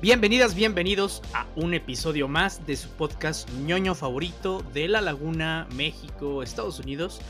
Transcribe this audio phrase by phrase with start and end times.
[0.00, 6.42] Bienvenidas, bienvenidos a un episodio más de su podcast ñoño favorito de La Laguna, México,
[6.42, 7.20] Estados Unidos,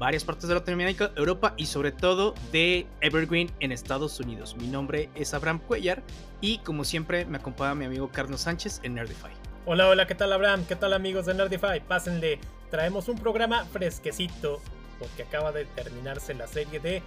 [0.00, 4.56] varias partes de Latinoamérica, Europa y sobre todo de Evergreen en Estados Unidos.
[4.56, 6.02] Mi nombre es Abraham Cuellar
[6.40, 9.30] y como siempre me acompaña mi amigo Carlos Sánchez en Nerdify.
[9.64, 10.64] Hola, hola, ¿qué tal Abraham?
[10.66, 11.86] ¿Qué tal amigos de Nerdify?
[11.86, 14.60] Pásenle, traemos un programa fresquecito
[14.98, 17.00] porque acaba de terminarse la serie de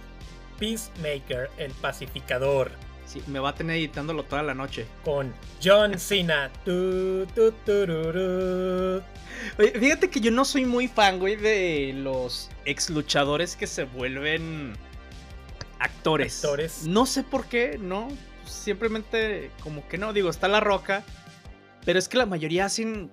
[0.58, 2.70] Peacemaker, el pacificador.
[3.12, 4.86] Sí, me va a tener editándolo toda la noche.
[5.04, 6.50] Con John Cena.
[6.66, 7.26] Oye,
[9.78, 14.72] fíjate que yo no soy muy fan, güey, de los ex luchadores que se vuelven
[15.78, 16.42] actores.
[16.42, 16.86] Actores.
[16.86, 18.08] No sé por qué, ¿no?
[18.46, 21.04] Simplemente como que no, digo, está La Roca.
[21.84, 23.10] Pero es que la mayoría hacen,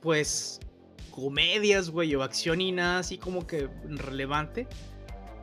[0.00, 0.58] pues,
[1.12, 4.66] comedias, güey, o acción y nada así como que relevante.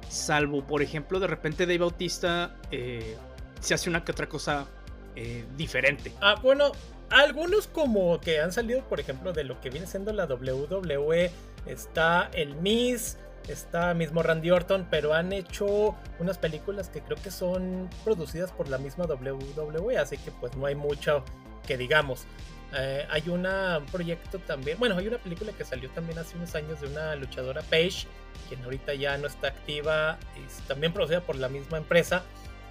[0.09, 3.15] Salvo, por ejemplo, de repente Dave Bautista eh,
[3.59, 4.67] se hace una que otra cosa
[5.15, 6.11] eh, diferente.
[6.21, 6.71] Ah, bueno,
[7.09, 11.31] algunos como que han salido, por ejemplo, de lo que viene siendo la WWE,
[11.65, 17.31] está el Miss, está mismo Randy Orton, pero han hecho unas películas que creo que
[17.31, 21.23] son producidas por la misma WWE, así que pues no hay mucho
[21.65, 22.25] que digamos.
[22.73, 26.53] Eh, hay una, un proyecto también, bueno, hay una película que salió también hace unos
[26.53, 28.07] años de una luchadora Paige,
[28.49, 32.23] quien ahorita ya no está activa, es también producida por la misma empresa,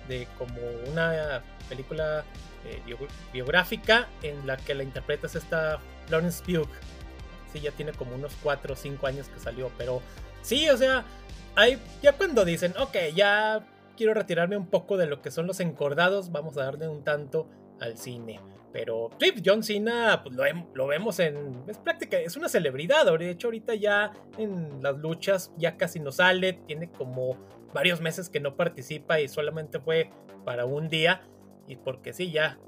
[0.08, 0.56] de como
[0.90, 2.24] una película
[2.64, 2.80] eh,
[3.32, 6.68] biográfica en la que la interpreta es esta Florence Pugh.
[7.52, 10.02] Sí, ya tiene como unos 4 o 5 años que salió, pero
[10.42, 11.04] sí, o sea,
[11.54, 13.64] hay, ya cuando dicen, ok, ya
[13.96, 17.48] quiero retirarme un poco de lo que son los encordados, vamos a darle un tanto
[17.80, 18.40] al cine.
[18.72, 20.36] Pero sí, John Cena pues,
[20.74, 21.64] lo, vemos en.
[21.66, 23.06] Es práctica, es una celebridad.
[23.18, 26.52] De hecho, ahorita ya en las luchas ya casi no sale.
[26.52, 27.38] Tiene como
[27.72, 30.10] varios meses que no participa y solamente fue
[30.44, 31.22] para un día.
[31.66, 32.58] Y porque sí, ya.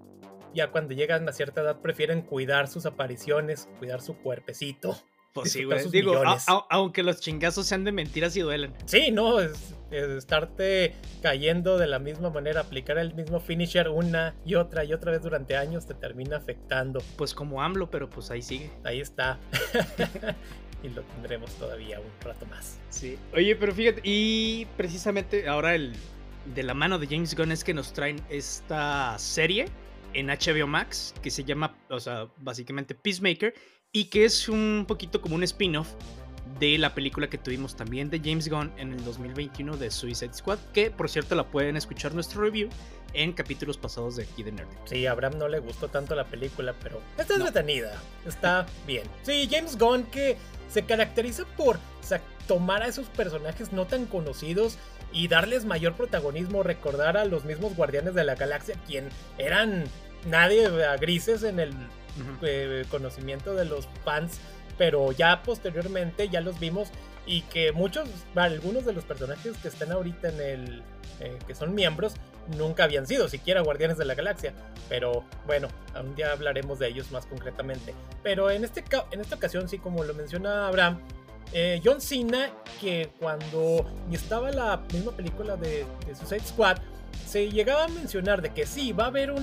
[0.54, 4.96] Ya cuando llegan a cierta edad prefieren cuidar sus apariciones, cuidar su cuerpecito.
[5.32, 5.88] Pues sí, güey.
[5.90, 6.22] Digo,
[6.70, 8.74] aunque los chingazos sean de mentiras y duelen.
[8.86, 14.54] Sí, no, es, estarte cayendo de la misma manera, aplicar el mismo finisher una y
[14.54, 17.02] otra y otra vez durante años te termina afectando.
[17.16, 18.70] Pues como AMLO, pero pues ahí sigue.
[18.84, 19.38] Ahí está.
[20.82, 22.78] y lo tendremos todavía un rato más.
[22.90, 23.18] Sí.
[23.34, 25.94] Oye, pero fíjate, y precisamente ahora el
[26.54, 29.66] de la mano de James Gunn es que nos traen esta serie
[30.14, 33.54] en HBO Max que se llama, o sea, básicamente Peacemaker
[33.92, 35.88] y que es un poquito como un spin-off
[36.60, 40.58] de la película que tuvimos también de James Gunn en el 2021 de Suicide Squad,
[40.72, 42.68] que por cierto la pueden escuchar nuestro review
[43.14, 44.68] en capítulos pasados de aquí de Nerd.
[44.84, 49.04] Sí, a Abraham no le gustó tanto la película, pero está entretenida, está bien.
[49.22, 50.36] Sí, James Gunn que
[50.68, 51.78] se caracteriza por
[52.46, 54.78] tomar a esos personajes no tan conocidos
[55.12, 59.84] y darles mayor protagonismo, recordar a los mismos Guardianes de la Galaxia, quien eran
[60.26, 61.72] nadie a grises en el
[62.42, 64.38] eh, conocimiento de los fans,
[64.76, 66.90] pero ya posteriormente ya los vimos
[67.26, 70.82] y que muchos, algunos de los personajes que están ahorita en el,
[71.20, 72.14] eh, que son miembros,
[72.56, 74.54] nunca habían sido siquiera Guardianes de la Galaxia.
[74.88, 75.68] Pero bueno,
[76.00, 77.94] un día hablaremos de ellos más concretamente.
[78.22, 81.00] Pero en, este, en esta ocasión, sí, como lo menciona Abraham,
[81.52, 82.50] eh, John Cena,
[82.80, 86.78] que cuando estaba la misma película de, de Suicide Squad,
[87.26, 89.34] se llegaba a mencionar de que sí, va a haber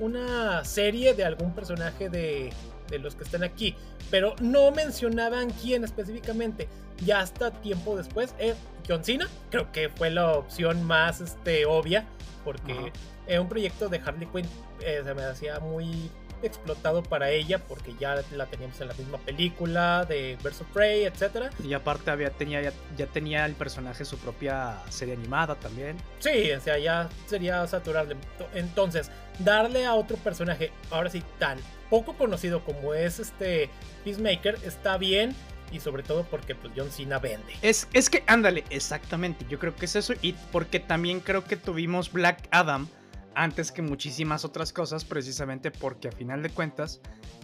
[0.00, 2.52] una serie de algún personaje de,
[2.98, 3.74] los que están aquí,
[4.10, 6.68] pero no mencionaban quién específicamente.
[7.04, 8.54] Ya hasta tiempo después, eh,
[8.88, 12.04] John Cena, creo que fue la opción más este, obvia,
[12.44, 12.92] porque
[13.26, 14.46] es un proyecto de Harley Quinn
[14.80, 16.10] eh, se me hacía muy
[16.42, 21.52] explotado para ella porque ya la teníamos en la misma película de of Prey, etc.
[21.62, 25.96] Y aparte había, tenía, ya, tenía el personaje su propia serie animada también.
[26.18, 28.16] Sí, o sea, ya sería saturable.
[28.54, 31.58] Entonces, darle a otro personaje, ahora sí, tan
[31.90, 33.70] poco conocido como es este
[34.04, 35.34] Peacemaker, está bien.
[35.72, 37.52] Y sobre todo porque pues John Cena vende.
[37.62, 39.44] Es, es que, ándale, exactamente.
[39.48, 40.12] Yo creo que es eso.
[40.22, 42.86] Y porque también creo que tuvimos Black Adam
[43.34, 47.00] antes que muchísimas otras cosas, precisamente porque a final de cuentas,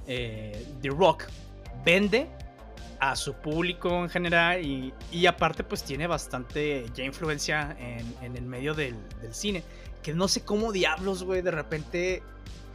[0.06, 1.24] eh, The Rock
[1.84, 2.28] vende
[3.00, 8.74] a su público en general y, aparte pues tiene bastante ya influencia en, el medio
[8.74, 8.96] del,
[9.30, 9.62] cine.
[10.02, 12.22] Que no sé cómo diablos, güey, de repente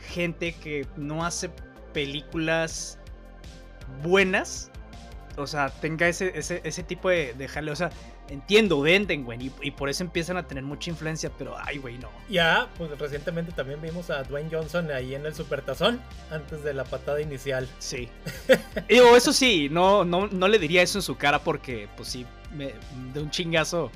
[0.09, 1.49] gente que no hace
[1.93, 2.99] películas
[4.03, 4.71] buenas,
[5.37, 7.33] o sea, tenga ese, ese, ese tipo de.
[7.71, 7.89] O sea,
[8.29, 12.09] entiendo, venden, güey, y, por eso empiezan a tener mucha influencia, pero ay, güey, no.
[12.29, 16.01] Ya, pues recientemente también vimos a Dwayne Johnson ahí en el Supertazón,
[16.31, 17.67] antes de la patada inicial.
[17.79, 18.09] Sí.
[18.89, 22.25] Digo, eso sí, no, no, no le diría eso en su cara porque, pues sí,
[22.51, 23.91] de un chingazo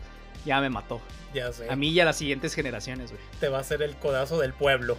[0.45, 1.01] ya me mató.
[1.33, 1.69] Ya sé.
[1.69, 3.21] A mí y a las siguientes generaciones, güey.
[3.39, 4.97] Te va a hacer el codazo del pueblo.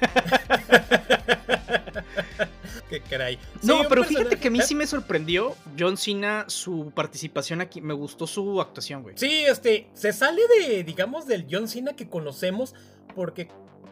[2.90, 3.38] Qué caray.
[3.62, 7.80] no, pero fíjate que a mí sí me sorprendió John Cena, su participación aquí.
[7.80, 9.14] Me gustó su actuación, güey.
[9.16, 12.74] Sí, este, se sale de, digamos, del John Cena que conocemos,
[13.14, 13.46] porque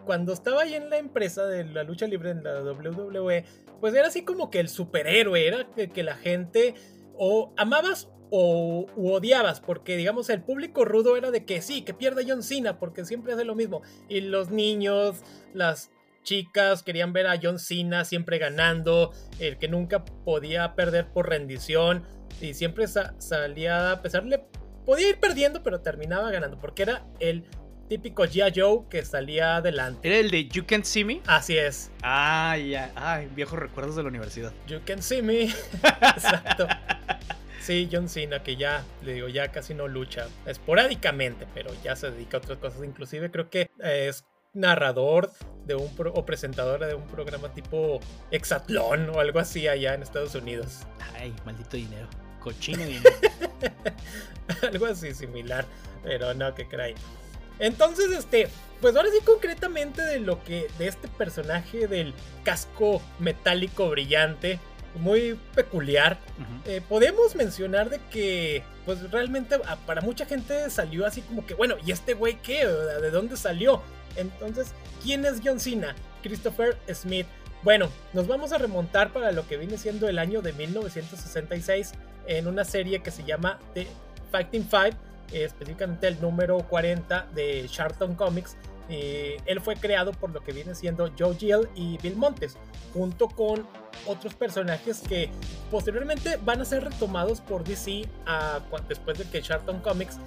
[0.05, 3.45] cuando estaba ahí en la empresa de la lucha libre en la WWE,
[3.81, 6.75] pues era así como que el superhéroe, era que, que la gente
[7.15, 12.23] o amabas o odiabas, porque digamos el público rudo era de que sí, que pierda
[12.27, 13.83] John Cena, porque siempre hace lo mismo.
[14.09, 15.19] Y los niños,
[15.55, 15.91] las
[16.29, 22.05] chicas querían ver a John Cena siempre ganando, el que nunca podía perder por rendición
[22.43, 24.45] y siempre salía, a pesar de,
[24.85, 27.45] podía ir perdiendo, pero terminaba ganando, porque era el
[27.89, 28.53] típico G.I.
[28.55, 30.07] Joe que salía adelante.
[30.07, 31.23] ¿Era el de You Can't See Me?
[31.27, 31.91] Así es.
[32.03, 34.53] Ay, ya, ay, viejos recuerdos de la universidad.
[34.67, 35.45] You Can't See Me.
[35.83, 36.69] Exacto.
[37.63, 42.11] Sí, John Cena, que ya, le digo, ya casi no lucha esporádicamente, pero ya se
[42.11, 42.85] dedica a otras cosas.
[42.85, 44.27] Inclusive creo que es
[44.59, 45.31] narrador
[45.67, 48.01] de un o presentadora de un programa tipo
[48.31, 50.81] Exatlón o algo así allá en Estados Unidos.
[51.15, 52.09] Ay, maldito dinero.
[52.41, 53.11] Cochino dinero.
[54.63, 55.67] algo así similar,
[56.03, 56.95] pero no, que cray.
[57.59, 58.49] Entonces, este,
[58.81, 62.15] pues ahora sí concretamente de lo que, de este personaje del
[62.45, 64.59] casco metálico brillante,
[64.95, 66.19] muy peculiar.
[66.65, 71.77] Eh, podemos mencionar de que, pues realmente para mucha gente salió así como que, bueno,
[71.85, 72.67] ¿y este güey qué?
[72.67, 73.83] ¿De dónde salió?
[74.19, 75.97] Entonces, ¿quién es John Cena?
[76.23, 77.27] Christopher Smith.
[77.63, 81.93] Bueno, nos vamos a remontar para lo que viene siendo el año de 1966
[82.27, 83.87] en una serie que se llama The
[84.31, 84.93] Fighting Five,
[85.33, 88.57] específicamente el número 40 de Charlton Comics,
[88.89, 92.57] él fue creado por lo que viene siendo Joe Gill y Bill Montes,
[92.95, 93.67] junto con
[94.07, 95.31] otros personajes que
[95.71, 98.09] posteriormente van a ser retomados por DC
[98.89, 100.19] después de que Charlton Comics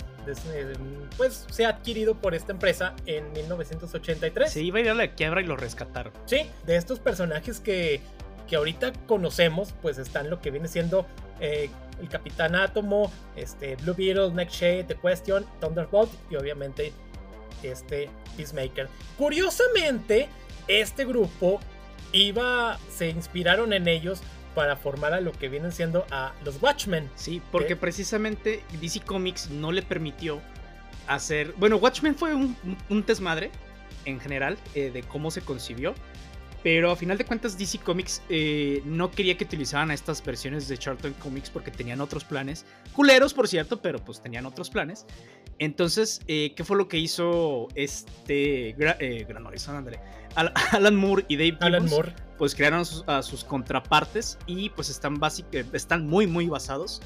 [1.18, 4.52] pues se ha adquirido por esta empresa en 1983.
[4.52, 6.14] Se iba a ir a la quiebra y lo rescataron.
[6.26, 8.02] Sí, de estos personajes que,
[8.48, 11.06] que ahorita conocemos, pues están lo que viene siendo
[11.40, 11.70] eh,
[12.00, 16.94] el Capitán Átomo, este, Blue Beetle, Next Shade, The Question, Thunderbolt y obviamente
[17.64, 18.88] este Peacemaker.
[19.18, 20.28] Curiosamente,
[20.68, 21.60] este grupo
[22.12, 24.22] iba, se inspiraron en ellos
[24.56, 27.10] para formar a lo que vienen siendo a los Watchmen.
[27.16, 30.42] Sí, porque precisamente DC Comics no le permitió
[31.08, 31.54] hacer...
[31.58, 32.56] Bueno, Watchmen fue un,
[32.90, 33.52] un desmadre
[34.06, 35.94] en general eh, de cómo se concibió.
[36.64, 40.78] Pero a final de cuentas DC Comics eh, no quería que utilizaran estas versiones de
[40.78, 42.66] Charlton Comics porque tenían otros planes.
[42.94, 45.06] Culeros, por cierto, pero pues tenían otros planes.
[45.58, 49.88] Entonces, eh, ¿qué fue lo que hizo este eh, Gran Horizon,
[50.36, 52.14] Alan Moore y Dave Alan Moore.
[52.38, 55.20] Pues crearon a sus, contrapartes y pues están,
[55.74, 57.02] están muy, muy basados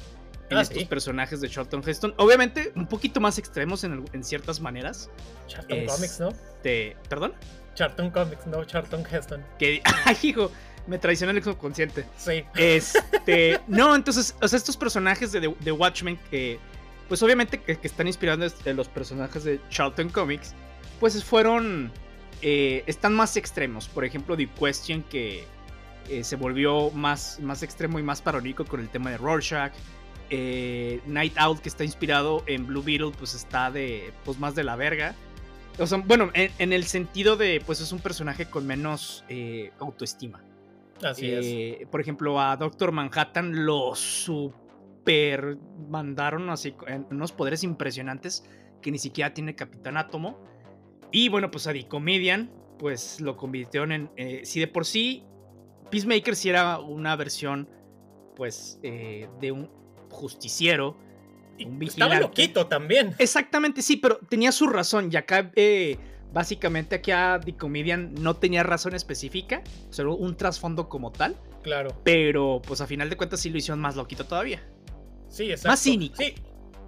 [0.48, 2.14] en ah, estos personajes de Charlton Heston.
[2.18, 5.10] Obviamente, un poquito más extremos en, ciertas maneras.
[5.46, 6.28] Charlton Comics, ¿no?
[7.08, 7.34] ¿Perdón?
[7.76, 9.44] Charlton Comics, no Charlton Heston.
[9.58, 10.50] Que, ay, hijo,
[10.88, 12.04] me traiciona el subconsciente.
[12.16, 12.44] Sí.
[12.56, 16.58] Este, no, entonces, o sea, estos personajes de, de Watchmen que,
[17.08, 20.54] pues obviamente que, están inspirando en los personajes de Charlton Comics,
[20.98, 21.92] pues fueron,
[22.42, 23.88] eh, están más extremos.
[23.88, 25.44] Por ejemplo, The Question que
[26.08, 29.72] eh, se volvió más, más extremo y más paródico con el tema de Rorschach.
[30.28, 34.64] Eh, Night Owl que está inspirado en Blue Beetle, pues está de, pues más de
[34.64, 35.14] la verga.
[35.78, 40.42] O sea, bueno, en, el sentido de, pues es un personaje con menos eh, autoestima.
[41.02, 41.46] Así es.
[41.46, 48.44] Eh, por ejemplo, a Doctor Manhattan lo super mandaron así, en unos poderes impresionantes
[48.80, 50.38] que ni siquiera tiene Capitán Átomo.
[51.12, 54.10] Y bueno, pues a The Comedian, pues lo convirtieron en.
[54.16, 55.24] Eh, si de por sí
[55.90, 57.68] Peacemaker sí era una versión,
[58.34, 59.70] pues, de un
[60.10, 60.96] justiciero
[61.80, 63.14] estaba loquito también.
[63.18, 65.10] Exactamente, sí, pero tenía su razón.
[65.12, 65.98] Y acá, eh,
[66.32, 71.36] básicamente, aquí a The Comedian no tenía razón específica, solo un trasfondo como tal.
[71.62, 72.00] Claro.
[72.04, 74.62] Pero, pues a final de cuentas, sí lo hicieron más loquito todavía.
[75.28, 75.68] Sí, exacto.
[75.68, 76.16] Más cínico.
[76.16, 76.34] Sí,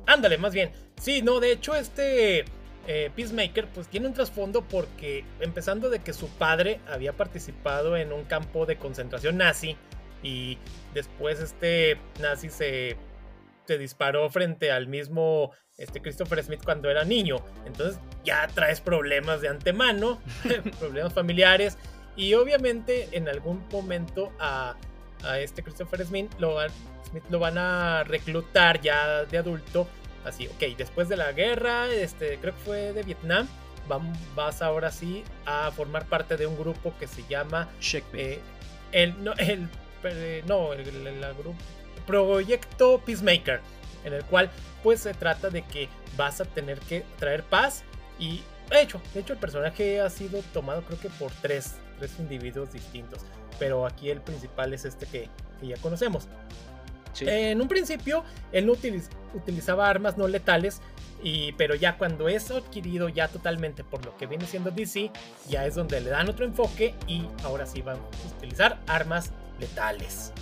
[0.06, 0.70] ándale, más bien.
[1.00, 2.44] Sí, no, de hecho, este.
[2.90, 8.14] Eh, Peacemaker pues tiene un trasfondo porque empezando de que su padre había participado en
[8.14, 9.76] un campo de concentración nazi
[10.22, 10.56] y
[10.94, 12.96] después este nazi se
[13.68, 17.36] te disparó frente al mismo este, Christopher Smith cuando era niño.
[17.66, 20.22] Entonces ya traes problemas de antemano,
[20.80, 21.76] problemas familiares.
[22.16, 24.74] Y obviamente en algún momento a,
[25.38, 26.56] este Christopher Smith lo,
[27.10, 29.86] Smith lo van a reclutar ya de adulto.
[30.24, 33.46] Así, ok, después de la guerra, este, creo que fue de Vietnam,
[34.34, 37.68] vas ahora sí a formar parte de un grupo que se llama...
[38.14, 38.40] Eh,
[38.92, 39.68] el, no, el,
[40.46, 41.54] no, el, el, el, grupo
[42.08, 43.60] Proyecto Peacemaker.
[44.04, 44.50] en el cual
[44.82, 47.84] pues se trata de que vas a tener que traer paz
[48.18, 52.12] y de hecho, de hecho el personaje ha sido tomado creo que por tres, tres
[52.18, 53.20] individuos distintos,
[53.58, 55.28] pero aquí el principal es este que,
[55.62, 56.28] ya conocemos.
[57.20, 58.22] En un principio,
[58.52, 58.74] él no
[59.34, 60.80] utilizaba armas no letales,
[61.20, 65.10] y, pero ya cuando es adquirido ya totalmente por lo que viene siendo DC,
[65.48, 70.32] ya es donde le dan otro enfoque y ahora sí van a utilizar armas letales.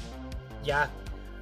[0.64, 0.90] Ya,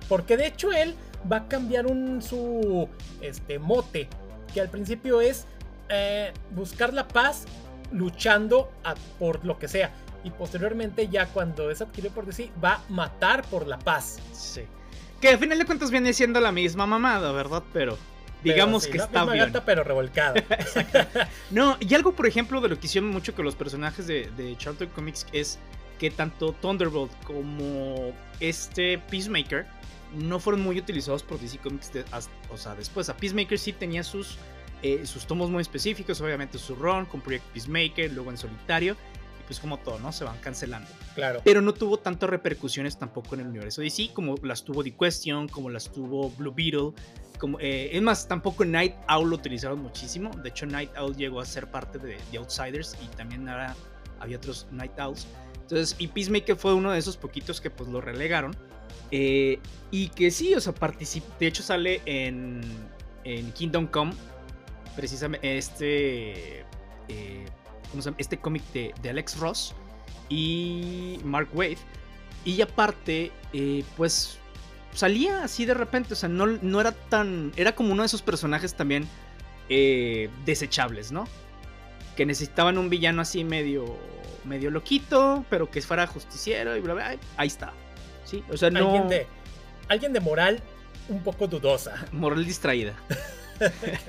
[0.09, 0.95] porque de hecho él
[1.31, 2.89] va a cambiar un, su
[3.21, 4.09] este, mote,
[4.53, 5.47] que al principio es
[5.89, 7.47] eh, buscar la paz
[7.93, 8.71] luchando
[9.19, 9.93] por lo que sea.
[10.23, 14.19] Y posteriormente ya cuando es adquirido por DC va a matar por la paz.
[14.33, 14.63] Sí.
[15.21, 17.63] Que al final de cuentas viene siendo la misma mamada, ¿verdad?
[17.73, 17.99] Pero
[18.43, 19.53] digamos que está bien.
[19.65, 20.35] pero revolcada.
[21.51, 24.57] no, y algo, por ejemplo, de lo que hicieron mucho con los personajes de, de
[24.57, 25.59] Charlton Comics es
[25.99, 29.67] que tanto Thunderbolt como este Peacemaker
[30.17, 31.91] no fueron muy utilizados por DC Comics.
[32.51, 34.37] o sea, después a Peacemaker sí tenía sus,
[34.83, 38.97] eh, sus tomos muy específicos, obviamente su run con Project Peacemaker, luego en solitario
[39.47, 40.13] pues como todo, ¿no?
[40.13, 40.89] Se van cancelando.
[41.15, 41.41] Claro.
[41.45, 45.49] Pero no tuvo tantas repercusiones tampoco en el universo DC como las tuvo The Question,
[45.49, 46.93] como las tuvo Blue Beetle.
[47.39, 50.31] Como, eh, es más, tampoco Night Owl lo utilizaron muchísimo.
[50.43, 53.75] De hecho, Night Owl llegó a ser parte de The Outsiders y también ahora
[54.21, 55.27] había otros Night Owls.
[55.63, 58.57] Entonces, y Peacemaker fue uno de esos poquitos que pues lo relegaron.
[59.11, 59.59] Eh,
[59.91, 62.61] y que sí, o sea, participa, de hecho sale en,
[63.25, 64.13] en Kingdom Come,
[64.97, 66.65] precisamente este...
[67.09, 67.47] Eh,
[68.19, 69.75] este cómic de, Alex Ross
[70.29, 71.79] y Mark Wade.
[72.45, 74.39] Y aparte, eh, pues
[74.93, 77.53] salía así de repente, o sea, no, no, era tan...
[77.57, 79.07] Era como uno de esos personajes también
[79.69, 81.29] eh, desechables, ¿no?
[82.17, 83.97] Que necesitaban un villano así medio,
[84.45, 87.73] medio loquito, pero que fuera justiciero y bla, bla, ahí está.
[88.25, 88.43] ¿Sí?
[88.51, 88.91] O sea, no...
[88.91, 89.27] Alguien de,
[89.89, 90.61] alguien de moral
[91.09, 92.07] un poco dudosa.
[92.13, 92.95] Moral distraída.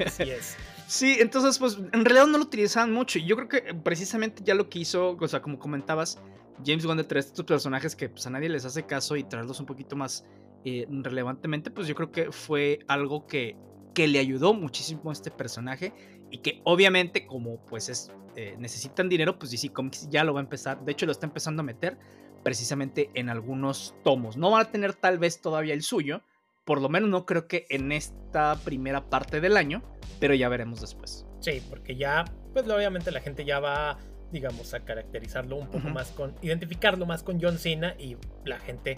[0.06, 0.56] Así es.
[0.88, 3.20] Sí, entonces, pues en realidad no lo utilizaban mucho.
[3.20, 6.20] Y yo creo que precisamente ya lo que hizo, o sea, como comentabas,
[6.64, 9.60] James Gunn de traer estos personajes que pues, a nadie les hace caso y traerlos
[9.60, 10.26] un poquito más
[10.64, 13.58] eh, relevantemente, pues yo creo que fue algo que,
[13.94, 15.94] que le ayudó muchísimo a este personaje
[16.32, 20.40] y que obviamente como pues es, eh, necesitan dinero, pues DC Comics ya lo va
[20.40, 21.98] a empezar, de hecho lo está empezando a meter
[22.46, 24.38] precisamente en algunos tomos.
[24.38, 26.22] No van a tener tal vez todavía el suyo,
[26.64, 29.82] por lo menos no creo que en esta primera parte del año,
[30.20, 31.26] pero ya veremos después.
[31.40, 32.24] Sí, porque ya,
[32.54, 33.98] pues obviamente la gente ya va,
[34.32, 38.94] digamos, a caracterizarlo un poco más con, identificarlo más con John Cena y la gente,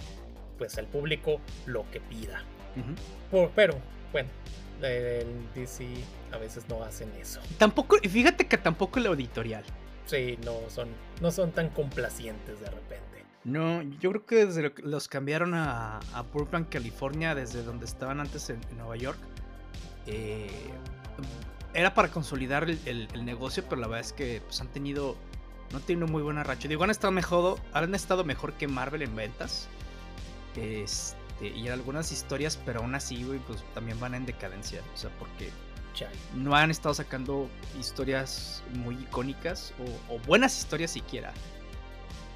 [0.58, 2.44] pues el público, lo que pida.
[3.56, 3.76] pero,
[4.12, 4.28] bueno,
[4.82, 5.88] el DC
[6.34, 7.40] a veces no hacen eso.
[7.58, 9.64] Tampoco, fíjate que tampoco el editorial.
[10.06, 10.90] Sí, no son,
[11.22, 13.07] no son tan complacientes de repente.
[13.48, 18.50] No, yo creo que desde los cambiaron a, a Burbank, California, desde donde estaban antes
[18.50, 19.18] en, Nueva York,
[20.06, 20.50] eh,
[21.74, 25.16] era para consolidar el, negocio, pero la verdad es que pues, han tenido,
[25.72, 26.68] no han tenido muy buena racha.
[26.68, 29.70] Digo, han estado mejor, han estado mejor que Marvel en ventas.
[30.58, 34.82] Este, y en algunas historias, pero aún así, pues también van en decadencia.
[34.94, 35.52] O sea, porque
[36.36, 37.50] no han estado sacando
[37.80, 39.74] historias muy icónicas
[40.10, 41.34] o buenas historias siquiera.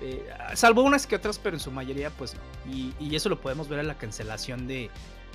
[0.01, 2.41] Eh, salvo unas que otras, pero en su mayoría, pues no.
[2.73, 4.89] Y, eso lo podemos ver en la cancelación de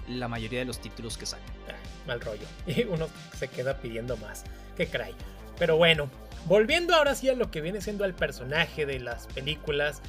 [0.09, 1.47] la mayoría de los títulos que sacan.
[1.69, 1.75] Ah,
[2.07, 2.47] mal rollo.
[2.67, 4.45] Y uno se queda pidiendo más.
[4.77, 5.15] Qué cray.
[5.59, 6.11] Pero bueno,
[6.47, 10.03] volviendo ahora sí a lo que viene siendo el personaje de las películas.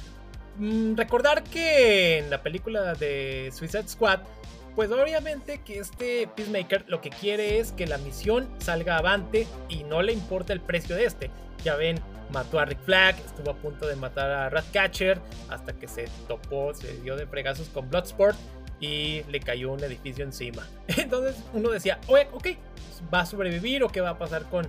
[0.56, 4.20] Mm, recordar que en la película de Suicide Squad,
[4.74, 9.84] pues obviamente que este Peacemaker lo que quiere es que la misión salga avante y
[9.84, 11.30] no le importa el precio de este.
[11.64, 12.00] Ya ven,
[12.30, 16.74] mató a Rick Flag, estuvo a punto de matar a Ratcatcher hasta que se topó,
[16.74, 18.36] se dio de fregazos con Bloodsport
[18.80, 20.66] y le cayó un edificio encima.
[20.96, 22.48] Entonces uno decía, oye, ok,
[23.12, 24.66] ¿va a sobrevivir o qué va a pasar con,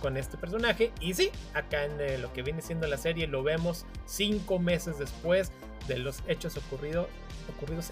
[0.00, 0.92] con este personaje?
[1.00, 4.98] Y sí, acá en eh, lo que viene siendo la serie lo vemos cinco meses
[4.98, 5.52] después
[5.86, 7.08] de los hechos ocurridos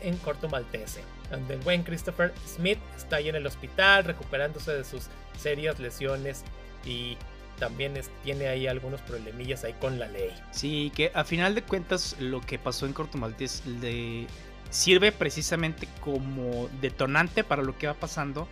[0.02, 4.84] en Corto Maltese, donde el buen Christopher Smith está ahí en el hospital recuperándose de
[4.84, 5.08] sus
[5.38, 6.44] serias lesiones
[6.84, 7.16] y
[7.60, 10.32] también tiene ahí algunos problemillas ahí con la ley.
[10.50, 14.26] Sí, que a final de cuentas lo que pasó en Corto Maltés le
[14.70, 18.48] sirve precisamente como detonante para lo que va pasando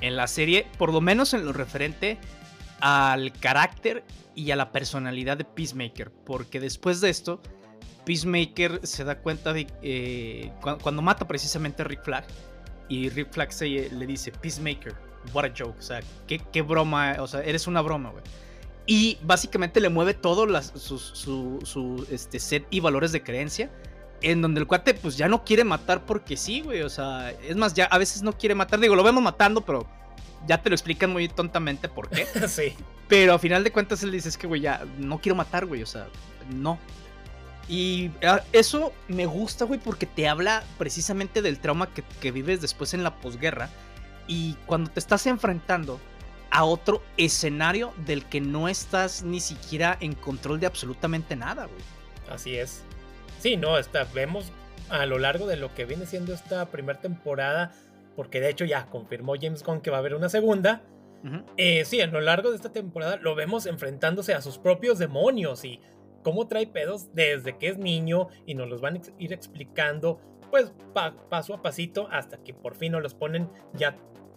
[0.00, 2.18] en la serie, por lo menos en lo referente
[2.80, 7.40] al carácter y a la personalidad de Peacemaker, porque después de esto,
[8.04, 12.26] Peacemaker se da cuenta de eh, cuando, mata precisamente a Rick Flag
[12.88, 14.94] y Rick Flag se, le dice Peacemaker,
[15.32, 15.76] what a joke.
[15.78, 17.16] O sea, qué, broma.
[17.20, 18.22] O sea, eres una broma, güey.
[18.86, 23.70] Y básicamente le mueve todo su, este, set y valores de creencia.
[24.22, 26.82] en donde el cuate pues ya no quiere matar porque sí, güey.
[26.82, 28.80] O sea, es más, ya a veces no quiere matar.
[28.80, 29.86] Digo, lo vemos matando, pero
[30.46, 32.26] ya te lo explican muy tontamente por qué.
[32.48, 32.74] sí.
[33.08, 35.82] Pero a final de cuentas él dice, es que, güey, ya no quiero matar, güey.
[35.82, 36.06] O sea,
[36.54, 36.78] no.
[37.68, 42.60] Y ah, eso me gusta, güey, porque te habla precisamente del trauma que, que vives
[42.60, 43.70] después en la posguerra.
[44.26, 46.00] Y cuando te estás enfrentando
[46.50, 51.82] a otro escenario del que no estás ni siquiera en control de absolutamente nada, güey.
[52.30, 52.82] Así es.
[53.40, 54.52] Sí, no, está, vemos
[54.88, 57.72] a lo largo de lo que viene siendo esta primera temporada,
[58.14, 60.82] porque de hecho ya confirmó James Gunn que va a haber una segunda.
[61.56, 65.64] Eh, sí, a lo largo de esta temporada lo vemos enfrentándose a sus propios demonios
[65.64, 65.80] y
[66.22, 70.72] cómo trae pedos desde que es niño y nos los van a ir explicando, pues
[71.28, 73.96] paso a pasito hasta que por fin nos los ponen ya,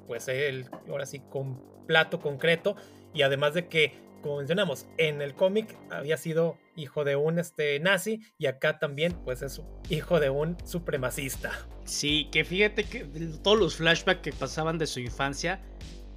[0.10, 2.76] pues el, ahora sí, con plato concreto
[3.14, 7.80] y además de que como mencionamos, en el cómic había sido hijo de un este,
[7.80, 11.52] nazi y acá también pues es hijo de un supremacista.
[11.86, 13.06] Sí, que fíjate que
[13.44, 15.62] todos los flashbacks que pasaban de su infancia,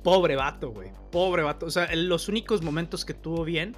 [0.02, 1.66] pobre vato, güey, pobre vato.
[1.66, 3.76] O sea, los únicos momentos que tuvo bien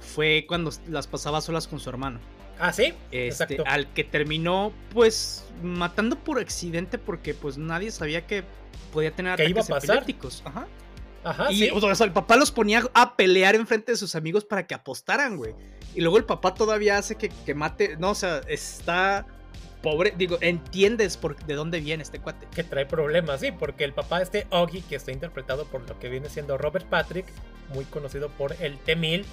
[0.00, 2.18] fue cuando las pasaba solas con su hermano.
[2.60, 2.94] Ah, sí.
[3.10, 3.64] Este, Exacto.
[3.66, 8.44] Al que terminó, pues, matando por accidente porque, pues, nadie sabía que
[8.92, 10.04] podía tener ataques iba a pasar?
[10.44, 10.66] Ajá.
[11.22, 14.66] Ajá, y o sea, el papá los ponía a pelear enfrente de sus amigos para
[14.66, 15.54] que apostaran, güey.
[15.94, 17.96] Y luego el papá todavía hace que, que mate.
[17.98, 19.26] No, o sea, está
[19.82, 20.14] pobre.
[20.16, 22.46] Digo, entiendes por, de dónde viene este cuate.
[22.54, 26.08] Que trae problemas, sí, porque el papá, este Oggy, que está interpretado por lo que
[26.08, 27.26] viene siendo Robert Patrick,
[27.74, 29.24] muy conocido por el T-1000,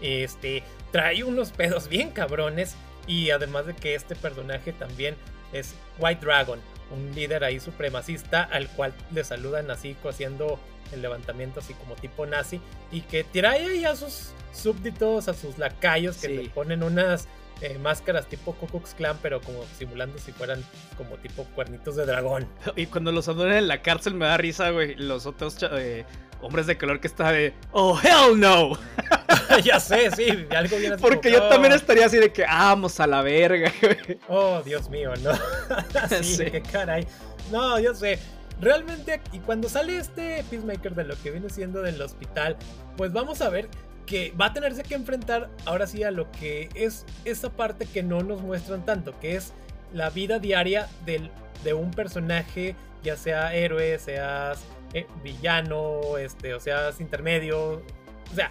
[0.00, 2.76] este, trae unos pedos bien cabrones.
[3.06, 5.16] Y además de que este personaje también
[5.52, 10.60] es White Dragon, un líder ahí supremacista al cual le saludan así haciendo
[10.92, 15.58] el levantamiento así como tipo nazi y que trae ahí a sus súbditos, a sus
[15.58, 17.28] lacayos que le ponen unas
[17.60, 20.64] eh, máscaras tipo Ku Klux Klan, pero como simulando si fueran
[20.96, 22.48] como tipo cuernitos de dragón.
[22.76, 24.94] Y cuando los adoran en la cárcel me da risa, güey.
[24.94, 26.06] Los otros eh,
[26.40, 28.72] hombres de color que está de, oh, hell no.
[29.64, 33.06] ya sé, sí, algo bien Porque yo también estaría así de que, ah, vamos a
[33.06, 34.18] la verga, güey.
[34.28, 35.32] Oh, Dios mío, no.
[36.22, 37.06] sí, qué caray.
[37.50, 38.18] No, yo sé.
[38.60, 42.56] Realmente, y cuando sale este Peacemaker de lo que viene siendo del hospital,
[42.96, 43.68] pues vamos a ver
[44.04, 48.02] que va a tenerse que enfrentar ahora sí a lo que es esa parte que
[48.02, 49.54] no nos muestran tanto, que es
[49.94, 51.30] la vida diaria del,
[51.64, 54.60] de un personaje, ya sea héroe, seas
[54.92, 57.82] eh, villano, este, o seas intermedio,
[58.30, 58.50] o sea,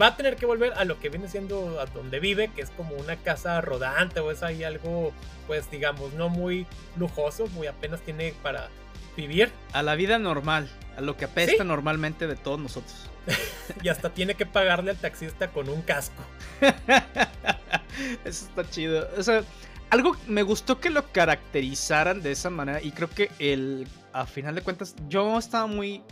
[0.00, 2.70] va a tener que volver a lo que viene siendo a donde vive, que es
[2.70, 5.12] como una casa rodante o es ahí algo,
[5.46, 8.68] pues digamos, no muy lujoso, muy apenas tiene para
[9.16, 9.50] vivir.
[9.72, 13.10] A la vida normal, a lo que apesta normalmente de todos nosotros.
[13.82, 16.22] y hasta tiene que pagarle al taxista con un casco.
[18.24, 19.08] Eso está chido.
[19.18, 19.42] O sea,
[19.90, 24.54] algo me gustó que lo caracterizaran de esa manera y creo que el, a final
[24.54, 26.02] de cuentas, yo estaba muy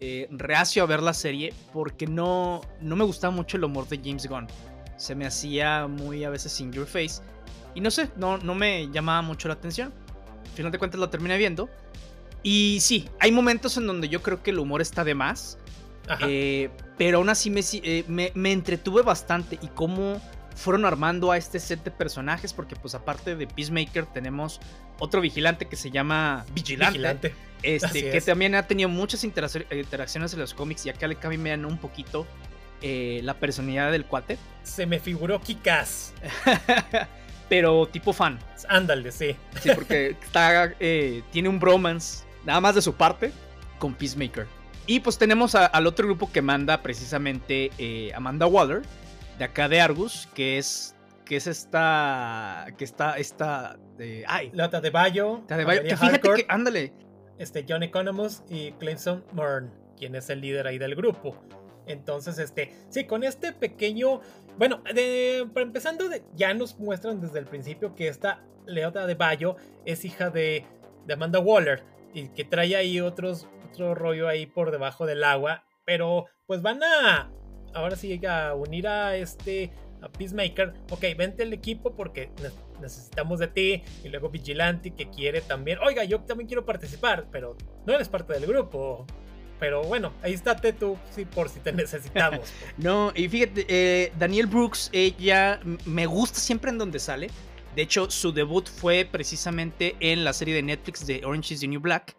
[0.00, 3.98] eh, reacio a ver la serie porque no, no me gustaba mucho el humor de
[3.98, 4.46] James Gunn.
[4.96, 7.20] Se me hacía muy a veces in your face.
[7.74, 9.92] Y no sé, no, no me llamaba mucho la atención.
[10.44, 11.68] Al final de cuentas lo terminé viendo.
[12.42, 15.58] Y sí, hay momentos en donde yo creo que el humor está de más.
[16.20, 19.58] Eh, pero aún así eh, me, me, entretuve bastante.
[19.60, 20.20] Y cómo
[20.58, 22.52] fueron armando a este set de personajes.
[22.52, 24.60] Porque, pues, aparte de Peacemaker, tenemos
[24.98, 27.34] otro vigilante que se llama Vigilante.
[27.62, 30.86] Este, que también ha tenido muchas interacciones en los cómics.
[30.86, 32.26] Y acá le cambian un poquito
[32.82, 34.38] eh, la personalidad del cuate.
[34.62, 36.12] Se me figuró Kikas.
[37.48, 38.38] pero tipo fan.
[38.68, 39.34] Ándale, sí.
[39.62, 43.32] Sí, porque está, tiene un bromance nada más de su parte,
[43.78, 44.46] con Peacemaker.
[44.86, 48.82] Y pues tenemos al otro grupo que manda precisamente eh, Amanda Waller,
[49.38, 54.68] de acá de Argus, que es que es esta que está esta de ay, la
[54.68, 56.92] de Bayo, de Bayo, que fíjate que ándale,
[57.38, 61.36] este John Economos y Clemson Murn, quien es el líder ahí del grupo.
[61.86, 64.20] Entonces, este, sí, con este pequeño,
[64.58, 69.56] bueno, de, empezando, de, ya nos muestran desde el principio que esta Leota de Bayo
[69.86, 70.66] es hija de,
[71.06, 75.64] de Amanda Waller y que trae ahí otros, otro rollo ahí por debajo del agua.
[75.86, 77.30] Pero pues van a,
[77.74, 79.70] ahora sí, a unir a este,
[80.02, 80.74] a Peacemaker.
[80.90, 82.30] Ok, vente el equipo porque
[82.80, 83.82] necesitamos de ti.
[84.04, 88.32] Y luego Vigilante que quiere también, oiga, yo también quiero participar, pero no eres parte
[88.34, 89.06] del grupo.
[89.58, 92.52] Pero bueno, ahí estate tú, sí, por si te necesitamos.
[92.76, 97.28] no, y fíjate, eh, Daniel Brooks, ella me gusta siempre en donde sale.
[97.74, 101.68] De hecho, su debut fue precisamente en la serie de Netflix de Orange is the
[101.68, 102.16] New Black.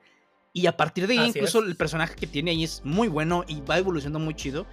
[0.51, 3.61] Y a partir de ahí, incluso el personaje que tiene ahí es muy bueno y
[3.61, 4.65] va evolucionando muy chido.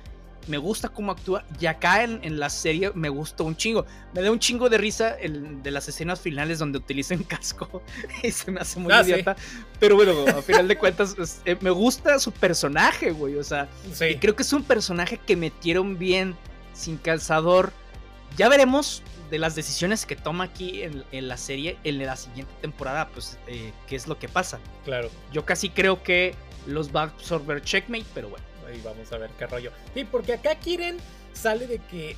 [0.49, 1.45] Me gusta cómo actúa.
[1.61, 3.87] Y acá en, la serie me gustó un chingo.
[4.13, 7.83] Me da un chingo de risa el, de las escenas finales donde utilizan casco.
[8.23, 9.37] y se me hace muy ah, idiota.
[9.81, 13.37] Pero bueno, a final de cuentas, eh, me gusta su personaje, güey.
[13.37, 13.69] O sea,
[14.09, 16.37] y creo que es un personaje que metieron bien,
[16.73, 17.73] sin calzador.
[18.37, 23.09] Ya veremos de las decisiones que toma aquí en, la serie en la siguiente temporada,
[23.09, 24.61] pues, eh, qué es lo que pasa.
[24.85, 25.11] Claro.
[25.33, 26.35] Yo casi creo que
[26.67, 29.73] los va a absorber Checkmate, pero bueno y vamos a ver qué rollo.
[29.95, 30.97] Sí, porque acá Kiren
[31.33, 32.17] sale de que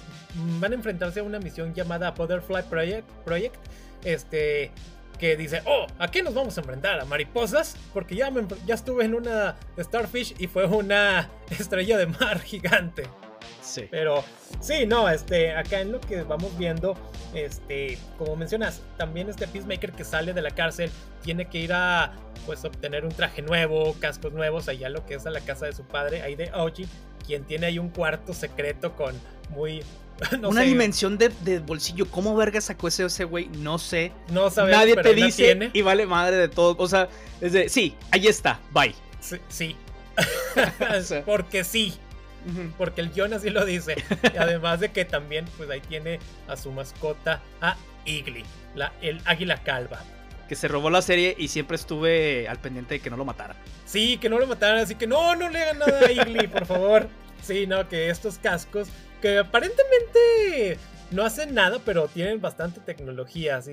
[0.60, 3.56] van a enfrentarse a una misión llamada Butterfly Project, Project
[4.04, 4.70] este,
[5.18, 7.00] que dice, oh, ¿a qué nos vamos a enfrentar?
[7.00, 7.76] ¿A mariposas?
[7.92, 8.32] Porque ya,
[8.66, 13.04] ya estuve en una Starfish y fue una estrella de mar gigante.
[13.68, 13.86] Sí.
[13.90, 14.24] Pero
[14.60, 16.96] sí, no, este, acá en lo que vamos viendo,
[17.34, 20.90] este, como mencionas, también este Peacemaker que sale de la cárcel
[21.22, 22.12] tiene que ir a,
[22.46, 25.72] pues, obtener un traje nuevo, cascos nuevos, allá lo que es a la casa de
[25.72, 26.86] su padre, ahí de Oji,
[27.26, 29.14] quien tiene ahí un cuarto secreto con
[29.50, 29.82] muy
[30.42, 32.06] una dimensión de, bolsillo.
[32.10, 33.48] ¿Cómo verga sacó ese ese güey?
[33.48, 34.12] No sé.
[34.30, 34.76] No sabes.
[34.76, 36.76] Nadie te dice y vale madre de todo.
[36.78, 37.08] O sea,
[37.40, 38.94] es de, sí, ahí está, bye.
[39.20, 39.36] Sí.
[39.48, 39.76] sí.
[41.26, 41.94] Porque sí.
[42.76, 43.96] Porque el John así lo dice.
[44.34, 49.20] Y además de que también, pues ahí tiene a su mascota, a Igly, la, el
[49.24, 50.02] águila calva.
[50.48, 53.54] Que se robó la serie y siempre estuve al pendiente de que no lo matara.
[53.84, 56.64] Sí, que no lo mataran, así que no, no le hagan nada a Igly, por
[56.64, 57.08] favor.
[57.42, 58.88] Sí, no, que estos cascos,
[59.20, 60.78] que aparentemente
[61.10, 63.72] no hacen nada, pero tienen bastante tecnología, así,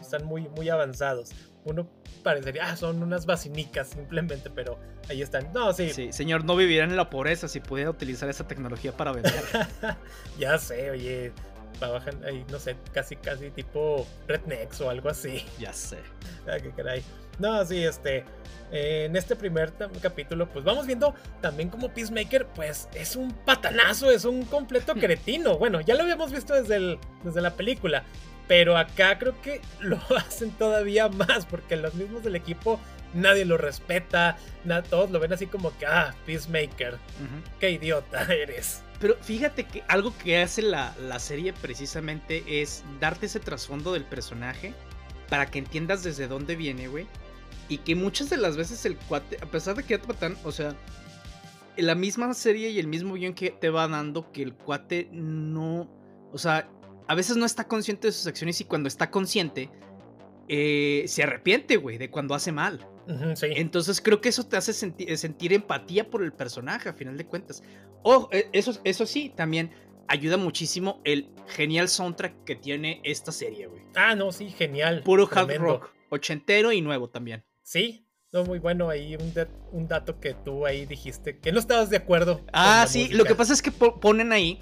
[0.00, 1.30] están muy, muy avanzados.
[1.64, 1.88] Uno
[2.22, 5.52] parecería, ah, son unas basinicas simplemente, pero ahí están.
[5.52, 5.90] No, sí.
[5.90, 9.44] Sí, señor, no vivirían en la pobreza si pudiera utilizar esa tecnología para vender.
[10.38, 11.32] ya sé, oye,
[11.78, 15.44] trabajan ahí, no sé, casi, casi tipo Rednecks o algo así.
[15.58, 15.98] Ya sé.
[16.46, 17.02] Ah, qué caray.
[17.38, 18.24] No, sí, este.
[18.70, 24.24] en este primer capítulo, pues vamos viendo también como Peacemaker, pues es un patanazo, es
[24.24, 25.58] un completo cretino.
[25.58, 28.04] Bueno, ya lo habíamos visto desde, el, desde la película.
[28.46, 32.80] Pero acá creo que lo hacen todavía más porque los mismos del equipo
[33.14, 34.36] nadie lo respeta,
[34.88, 36.98] todos lo ven así como que, ah, Peacemaker,
[37.58, 38.82] qué idiota eres.
[39.00, 44.74] Pero fíjate que algo que hace la, serie precisamente es darte ese trasfondo del personaje
[45.30, 47.06] para que entiendas desde dónde viene, güey.
[47.68, 50.36] Y que muchas de las veces el cuate, a pesar de que ya te matan,
[50.44, 50.76] o sea,
[51.76, 55.88] la misma serie y el mismo guion que te va dando que el cuate no,
[56.32, 56.68] o sea,
[57.06, 59.70] a veces no está consciente de sus acciones y cuando está consciente,
[60.48, 62.86] eh, se arrepiente, güey, de cuando hace mal.
[63.42, 67.62] Entonces creo que eso te hace sentir empatía por el personaje, a final de cuentas.
[68.02, 69.70] Oh, eso, eso sí, también
[70.10, 73.82] ayuda muchísimo el genial soundtrack que tiene esta serie, güey.
[73.94, 75.02] Ah, no, sí, genial.
[75.04, 77.44] Puro hard rock, ochentero y nuevo también.
[77.62, 79.32] Sí, no, muy bueno ahí un,
[79.72, 82.40] un, dato que tú ahí dijiste que no estabas de acuerdo.
[82.52, 84.60] Ah, sí, lo que pasa es que ponen ahí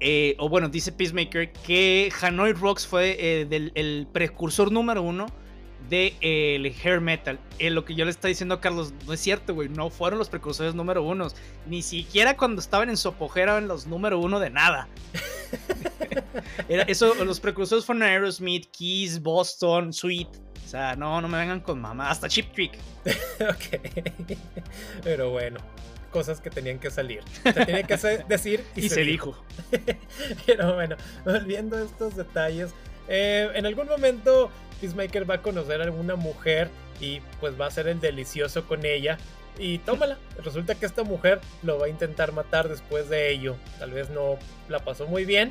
[0.00, 5.26] eh, o bueno, dice Peacemaker que Hanoi Rocks fue eh, el precursor número uno
[5.90, 7.38] del de, el hair metal.
[7.58, 10.18] Eh, lo que yo le estaba diciendo a Carlos, no es cierto, güey, no fueron
[10.18, 11.28] los precursores número uno.
[11.66, 14.88] Ni siquiera cuando estaban en su apogeo eran los número uno de nada.
[16.68, 20.28] Era, eso, los precursores fueron Aerosmith, Keys, Boston, Sweet.
[20.64, 22.10] O sea, no, no me vengan con mamá.
[22.10, 22.78] Hasta Chip Trick.
[23.40, 23.80] ok.
[25.02, 25.58] Pero bueno
[26.10, 27.22] cosas que tenían que salir.
[27.42, 27.96] Se tenía que
[28.28, 29.42] decir y, se, dijo.
[30.46, 32.70] Pero bueno, volviendo a estos detalles,
[33.10, 36.70] eh, en algún momento Peacemaker va a conocer a alguna mujer
[37.00, 39.18] y pues va a ser el delicioso con ella.
[39.58, 40.16] Y tómala.
[40.42, 43.56] Resulta que esta mujer lo va a intentar matar después de ello.
[43.78, 45.50] Tal vez no la pasó muy bien,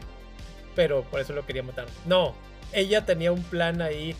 [0.75, 1.85] pero por eso lo quería matar.
[2.05, 2.33] No,
[2.71, 4.15] ella tenía un plan ahí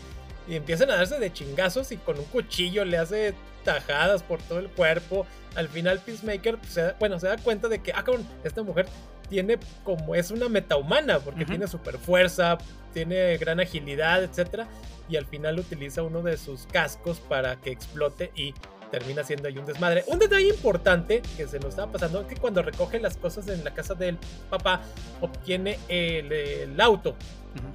[0.46, 4.58] y empiezan a darse de chingazos y con un cuchillo le hace tajadas por todo
[4.58, 5.26] el cuerpo.
[5.54, 8.86] Al final Peacemaker, se da, bueno, se da cuenta de que, ah, cabrón, esta mujer
[9.30, 12.58] tiene como es una metahumana, porque tiene super fuerza,
[12.92, 14.66] tiene gran agilidad, etc.
[15.08, 18.52] Y al final utiliza uno de sus cascos para que explote y
[18.90, 20.04] termina siendo ahí un desmadre.
[20.08, 23.64] Un detalle importante que se nos estaba pasando es que cuando recoge las cosas en
[23.64, 24.18] la casa del
[24.50, 24.82] papá,
[25.20, 27.14] obtiene el, auto.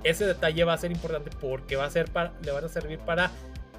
[0.03, 2.99] Ese detalle va a ser importante porque va a ser para, le van a servir
[2.99, 3.31] para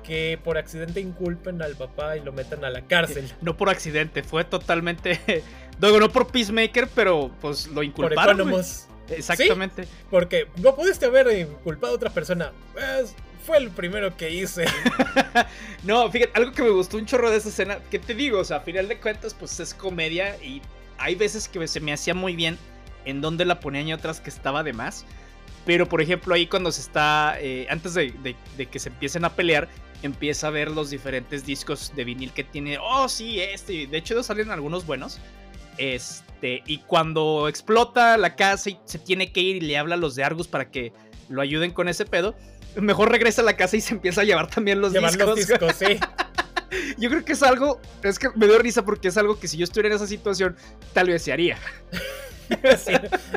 [0.06, 3.30] que por accidente inculpen al papá y lo metan a la cárcel.
[3.40, 5.20] No por accidente, fue totalmente.
[5.78, 8.50] No, no por Peacemaker, pero pues lo inculparon.
[8.50, 8.64] Por
[9.10, 9.86] Exactamente.
[10.10, 12.50] Porque no pudiste haber inculpado a otra persona.
[12.72, 13.14] Pues,
[13.44, 14.64] fue el primero que hice.
[15.84, 18.40] no, fíjate, algo que me gustó un chorro de esa escena, ¿qué te digo?
[18.40, 20.62] O sea, a final de cuentas, pues es comedia y
[20.98, 22.58] hay veces que se me hacía muy bien
[23.04, 25.04] en donde la ponían y otras que estaba de más.
[25.66, 28.14] Pero por ejemplo ahí cuando se está, eh, antes de,
[28.70, 29.68] que se empiecen a pelear,
[30.02, 32.78] empieza a ver los diferentes discos de vinil que tiene.
[32.80, 33.86] Oh, sí, este.
[33.88, 35.18] De hecho, salen algunos buenos.
[35.78, 39.98] Este, y cuando explota la casa y se tiene que ir y le habla a
[39.98, 40.92] los de Argus para que
[41.28, 42.34] lo ayuden con ese pedo,
[42.76, 45.26] mejor regresa a la casa y se empieza a llevar también los Llevar discos.
[45.36, 45.98] los discos, sí.
[46.98, 49.56] Yo creo que es algo, es que me dio risa porque es algo que si
[49.56, 50.56] yo estuviera en esa situación,
[50.92, 51.58] tal vez se haría.
[52.78, 52.92] Sí,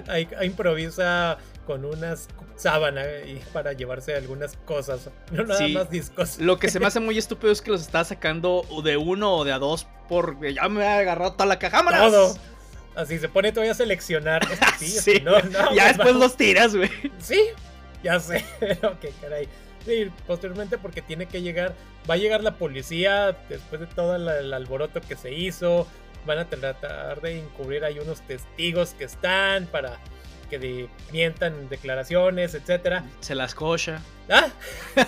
[0.07, 5.73] ahí- ahí improvisa con unas sábana y para llevarse algunas cosas, no nada Sí.
[5.73, 6.39] más discos.
[6.39, 9.45] Lo que se me hace muy estúpido es que los está sacando de uno o
[9.45, 11.83] de a dos porque ya me ha agarrado toda la caja.
[11.83, 12.11] ¡Vámonos!
[12.11, 12.37] Todo.
[12.95, 14.41] Así se pone todavía a seleccionar.
[14.51, 16.21] Este sí, Sí, este no, no, ya después vamos.
[16.23, 16.89] los tiras, güey.
[17.19, 17.39] Sí,
[18.03, 19.47] ya sé, qué caray.
[19.85, 21.75] Sí, posteriormente porque tiene que llegar,
[22.09, 25.85] va a llegar la policía después de todo el, el alboroto que se hizo,
[26.25, 29.99] van a tratar de encubrir ahí unos testigos que están para
[30.49, 33.05] que de- mientan declaraciones, etcétera.
[33.21, 34.01] Se las cocha.
[34.29, 34.49] Ah,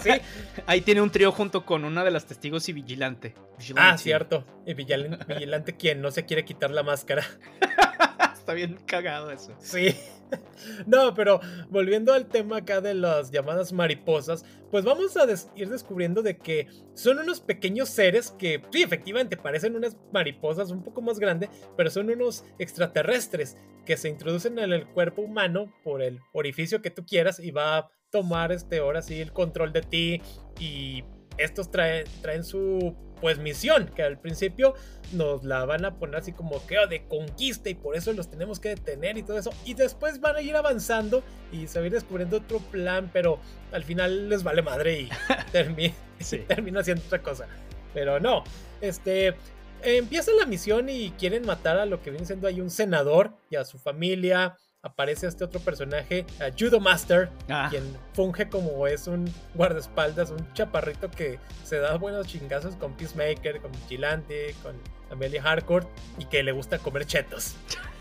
[0.02, 0.10] sí,
[0.68, 3.34] Ahí tiene un trío junto con una de las testigos y vigilante.
[3.76, 4.46] ah, cierto.
[4.66, 7.26] Y vigilante, vigilante quien no se quiere quitar la máscara.
[8.34, 9.54] Está bien cagado eso.
[9.60, 9.96] Sí.
[10.86, 11.40] No, pero
[11.70, 16.68] volviendo al tema acá de las llamadas mariposas, pues vamos a ir descubriendo de que
[16.94, 21.90] son unos pequeños seres que, sí, efectivamente, parecen unas mariposas un poco más grandes, pero
[21.90, 27.06] son unos extraterrestres que se introducen en el cuerpo humano por el orificio que tú
[27.06, 30.22] quieras y va a tomar este ahora sí el control de ti
[30.60, 31.04] y
[31.38, 34.74] estos traen, traen su pues misión que al principio
[35.14, 38.30] nos la van a poner así como que oh, de conquista y por eso los
[38.32, 39.52] tenemos que detener y todo eso.
[39.64, 43.40] Y después van a ir avanzando y se va a ir descubriendo otro plan, pero
[43.72, 45.10] al final les vale madre y
[45.54, 46.40] termi- Sí.
[46.48, 47.48] termina haciendo otra cosa.
[47.94, 48.44] Pero no,
[48.82, 49.36] este...
[49.84, 53.56] Empieza la misión y quieren matar a lo que viene siendo ahí un senador y
[53.56, 54.56] a su familia.
[54.84, 60.52] Aparece este otro personaje, a Judo Master, Ah, quien funge como es un guardaespaldas, un
[60.54, 64.76] chaparrito que se da buenos chingazos con Peacemaker, con Vigilante, con
[65.12, 67.54] Amelia Harcourt y que le gusta comer chetos.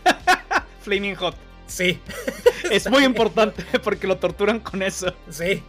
[0.80, 1.36] Flaming Hot.
[1.66, 2.00] Sí,
[2.70, 5.14] Es muy importante porque lo torturan con eso.
[5.28, 5.62] sí.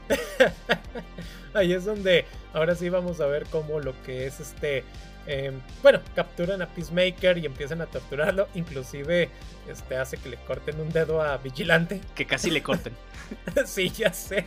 [1.53, 4.85] Ahí es donde ahora sí vamos a ver cómo lo que es este...
[5.27, 8.47] eh, bueno, capturan a Peacemaker y empiezan a torturarlo.
[8.55, 9.29] Inclusive
[9.69, 12.01] este, hace que le corten un dedo a Vigilante.
[12.15, 12.93] Que casi le corten.
[13.65, 14.45] sí, ya sé.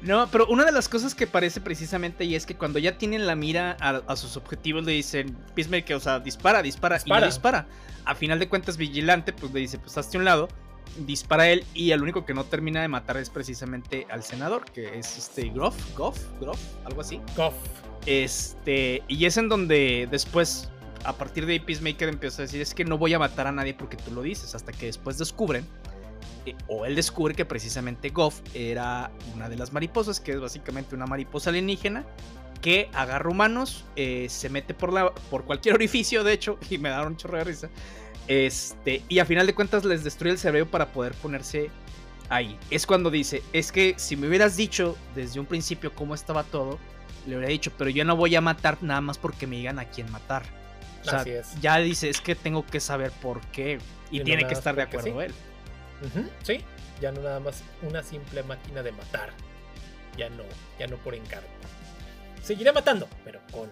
[0.00, 3.26] No, pero una de las cosas que parece precisamente y es que cuando ya tienen
[3.26, 7.20] la mira a, a sus objetivos le dicen, Peacemaker, o sea, dispara, dispara, y Dispara.
[7.20, 7.66] no dispara.
[8.04, 10.48] A final de cuentas, Vigilante, pues le dice, pues hazte un lado,
[11.06, 14.98] dispara él y el único que no termina de matar es precisamente al senador, que
[14.98, 17.20] es este Groff, Goff, Groff, algo así.
[17.36, 17.54] Goff.
[18.06, 20.70] Este, y es en donde después,
[21.04, 23.52] a partir de ahí, Peacemaker empieza a decir, es que no voy a matar a
[23.52, 25.66] nadie porque tú lo dices, hasta que después descubren,
[26.46, 30.94] eh, o él descubre que precisamente Goff era una de las mariposas, que es básicamente
[30.94, 32.04] una mariposa alienígena,
[32.60, 36.88] que agarra humanos, eh, se mete por, la, por cualquier orificio, de hecho, y me
[36.88, 37.70] da un chorro de risa,
[38.28, 41.70] este, y a final de cuentas les destruye el cerebro para poder ponerse
[42.28, 42.58] ahí.
[42.70, 46.78] Es cuando dice, es que si me hubieras dicho desde un principio cómo estaba todo,
[47.26, 49.84] le hubiera dicho, pero yo no voy a matar nada más porque me digan a
[49.84, 50.42] quién matar.
[51.02, 51.60] O sea, Así es.
[51.60, 53.78] ya dice, es que tengo que saber por qué.
[54.10, 55.26] Y, tiene que estar de acuerdo sí.
[55.26, 55.34] él.
[56.42, 56.60] Sí,
[57.00, 59.30] ya no nada más una simple máquina de matar.
[60.16, 60.44] Ya no,
[60.78, 61.48] ya no por encargo.
[62.42, 63.70] Seguiré matando, pero con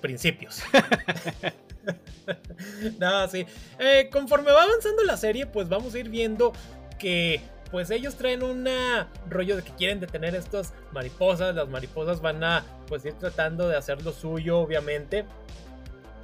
[0.00, 0.62] principios.
[2.98, 3.46] no, sí.
[3.78, 6.52] Eh, conforme va avanzando la serie, pues vamos a ir viendo
[6.98, 7.40] que
[7.70, 11.54] pues ellos traen una rollo de que quieren detener estas mariposas.
[11.54, 15.24] Las mariposas van a pues ir tratando de hacer lo suyo, obviamente.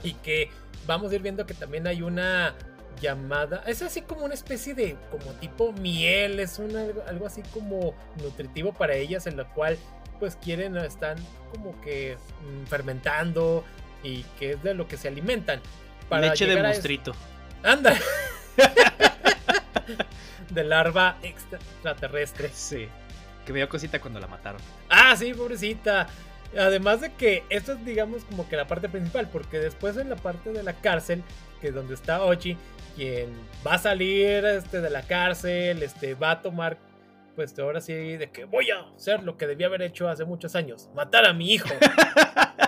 [0.03, 0.51] Y que
[0.87, 2.55] vamos a ir viendo que también hay una
[3.01, 3.62] llamada.
[3.66, 6.38] Es así como una especie de como tipo miel.
[6.38, 9.27] Es un, algo, algo así como nutritivo para ellas.
[9.27, 9.79] En la cual
[10.21, 11.16] pues quieren, están
[11.51, 13.64] como que mm, fermentando.
[14.03, 15.61] Y que es de lo que se alimentan.
[16.11, 17.15] Leche de monstruito.
[17.63, 17.97] Anda.
[20.51, 22.51] de larva extraterrestre.
[22.53, 22.89] Sí.
[23.45, 24.61] Que me dio cosita cuando la mataron.
[24.89, 26.07] Ah, sí, pobrecita.
[26.57, 30.17] Además de que esto es, digamos, como que la parte principal, porque después en la
[30.17, 31.23] parte de la cárcel,
[31.61, 32.57] que es donde está Ochi,
[32.97, 33.29] quien
[33.67, 36.79] va a salir este, de la cárcel, este, va a tomar,
[37.37, 40.57] pues ahora sí, de que voy a hacer lo que debía haber hecho hace muchos
[40.57, 41.69] años, matar a mi hijo.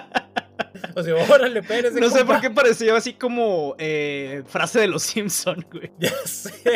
[0.94, 1.92] o sea, órale, Pérez.
[1.94, 5.90] No sé por qué parecía así como eh, frase de los Simpson, güey.
[5.98, 6.72] Ya sé.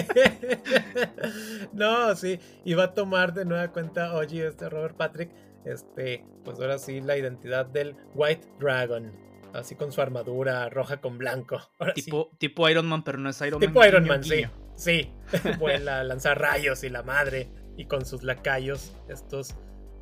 [1.73, 2.39] no, sí.
[2.65, 5.31] Y va a tomar de nueva cuenta, oye, este Robert Patrick,
[5.65, 9.13] este, pues ahora sí, la identidad del White Dragon.
[9.53, 11.61] Así con su armadura roja con blanco.
[11.79, 13.69] Ahora sí, Tipo, tipo Iron Man, pero no es Iron Man.
[13.69, 14.45] tipo Iron guiño, Man, sí.
[14.75, 15.11] Sí.
[15.59, 17.49] Vuela, lanza rayos y la madre.
[17.77, 19.55] Y con sus lacayos, estos,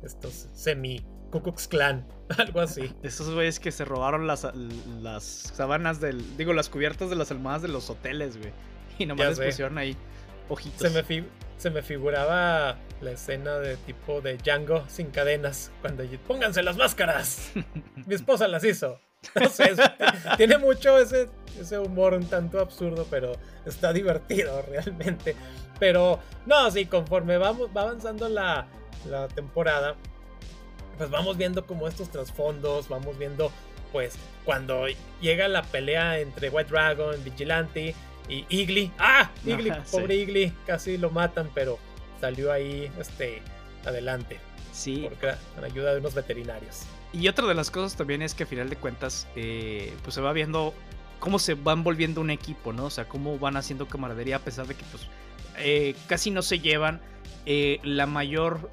[0.03, 2.05] estos semi Ku Klux Klan,
[2.37, 2.93] algo así.
[3.01, 4.47] Esos güeyes que se robaron las,
[5.01, 6.37] las sábanas del.
[6.37, 8.51] Digo, las cubiertas de las almohadas de los hoteles, güey.
[8.99, 9.97] Y nomás les pusieron ahí
[10.47, 10.79] ojitos.
[10.79, 11.25] Se me,
[11.57, 15.71] se me figuraba la escena de tipo de Django sin cadenas.
[15.81, 17.51] Cuando pónganse las máscaras.
[18.05, 18.99] Mi esposa las hizo.
[19.39, 19.73] No sé,
[20.35, 23.31] tiene mucho ese, ese humor un tanto absurdo, pero
[23.65, 25.33] está divertido realmente.
[25.79, 28.67] Pero no, sí, conforme vamos, va avanzando la,
[29.09, 29.95] la temporada,
[31.03, 33.51] pues vamos viendo como estos trasfondos, vamos viendo
[33.91, 34.85] pues cuando
[35.19, 37.93] llega la pelea entre White Dragon, Vigilante
[38.29, 38.89] y Igly.
[38.97, 39.29] ¡Ah!
[39.45, 41.77] Igly, pobre Igly, casi lo matan, pero
[42.21, 43.41] salió ahí este
[43.83, 44.39] adelante.
[44.71, 45.01] Sí.
[45.03, 46.83] Porque, con ayuda de unos veterinarios.
[47.11, 50.21] Y otra de las cosas también es que a final de cuentas, eh, pues se
[50.21, 50.73] va viendo
[51.19, 52.85] cómo se van volviendo un equipo, ¿no?
[52.85, 55.03] O sea, cómo van haciendo camaradería a pesar de que pues
[55.57, 57.01] eh, casi no se llevan.
[57.45, 58.69] Eh, la mayor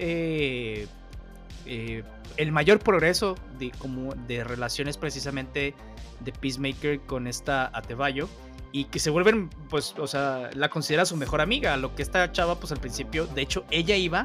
[1.67, 2.03] eh,
[2.37, 5.75] el mayor progreso de, como de relaciones precisamente
[6.21, 8.29] de Peacemaker con esta Atebayo
[8.73, 12.31] y que se vuelven, pues, o sea, la considera su mejor amiga, lo que esta
[12.31, 14.25] chava, pues al principio, de hecho, ella iba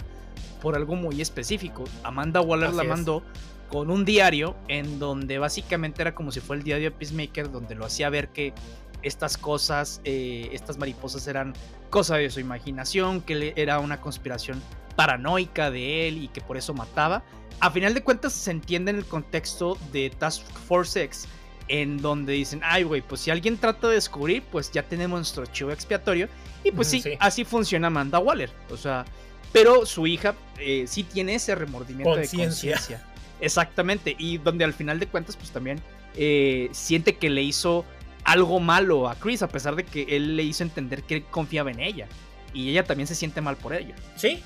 [0.61, 1.83] por algo muy específico.
[2.03, 3.23] Amanda Waller la mandó
[3.69, 7.75] con un diario en donde básicamente era como si fuera el diario de Peacemaker, donde
[7.75, 8.53] lo hacía ver que
[9.01, 11.53] estas cosas, eh, estas mariposas eran
[11.89, 14.61] cosa de su imaginación, que era una conspiración
[14.95, 17.23] paranoica de él y que por eso mataba.
[17.59, 21.27] A final de cuentas se entiende en el contexto de Task Force X,
[21.67, 25.45] en donde dicen, ay, güey, pues si alguien trata de descubrir, pues ya tenemos nuestro
[25.47, 26.27] chivo expiatorio.
[26.63, 28.49] Y pues sí, así funciona Amanda Waller.
[28.71, 29.05] O sea,
[29.53, 33.03] pero su hija eh, sí tiene ese remordimiento de conciencia.
[33.39, 34.15] Exactamente.
[34.17, 35.81] Y donde al final de cuentas, pues también
[36.15, 37.85] eh, siente que le hizo
[38.23, 41.79] algo malo a Chris, a pesar de que él le hizo entender que confiaba en
[41.79, 42.07] ella.
[42.53, 43.93] Y ella también se siente mal por ello.
[44.15, 44.41] Sí,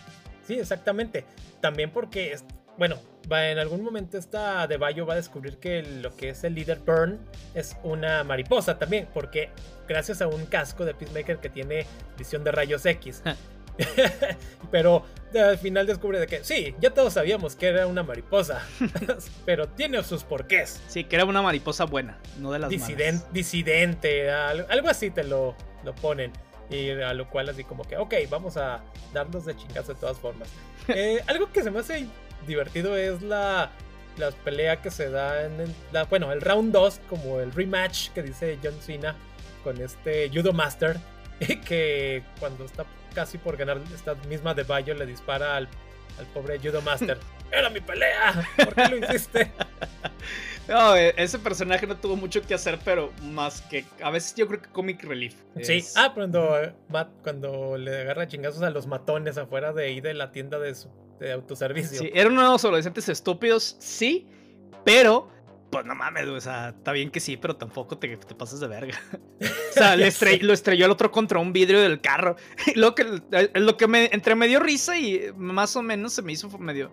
[0.49, 1.25] Sí, exactamente.
[1.61, 2.35] También porque,
[2.75, 2.97] bueno,
[3.31, 6.55] va, en algún momento esta de Bayo va a descubrir que lo que es el
[6.55, 7.19] líder Burn
[7.53, 9.51] es una mariposa también, porque
[9.87, 11.85] gracias a un casco de Peacemaker que tiene
[12.17, 13.21] visión de rayos X.
[14.71, 15.05] pero
[15.39, 18.65] al final descubre de que sí, ya todos sabíamos que era una mariposa,
[19.45, 20.81] pero tiene sus porqués.
[20.87, 25.55] Sí, que era una mariposa buena, no de las Disiden Disidente, algo así te lo,
[25.83, 26.33] lo ponen.
[26.69, 28.81] Y a lo cual así como que, ok, vamos a
[29.13, 30.49] darnos de chingazo de todas formas.
[30.87, 32.07] Eh, algo que se me hace
[32.47, 33.71] divertido es la,
[34.17, 38.09] la pelea que se da en el, la, bueno, el round 2, como el rematch
[38.09, 39.15] que dice John Cena
[39.63, 40.99] con este Judo Master,
[41.65, 45.67] que cuando está casi por ganar esta misma de Bayo le dispara al,
[46.17, 47.17] al pobre Judo Master.
[47.51, 48.47] ¡Era mi pelea!
[48.57, 49.51] ¿Por qué lo hiciste?
[50.69, 54.47] No, e, ese personaje no tuvo mucho que hacer, pero más que a veces yo
[54.47, 55.33] creo que comic relief.
[55.63, 56.55] Sí, ah, cuando,
[57.23, 60.87] cuando le agarra chingazos a los matones afuera de ahí de la tienda de, su,
[61.19, 61.97] de autoservicio.
[61.97, 64.27] Sí, eran unos adolescentes estúpidos, sí,
[64.85, 65.31] pero
[65.69, 68.67] pues no mames, o sea, está bien que sí, pero tampoco te, te pasas de
[68.67, 68.99] verga.
[69.41, 72.35] o sea, le lo estrelló el otro contra un vidrio del carro.
[72.75, 73.21] lo que,
[73.53, 76.91] lo que me, entre me dio risa y más o menos se me hizo medio.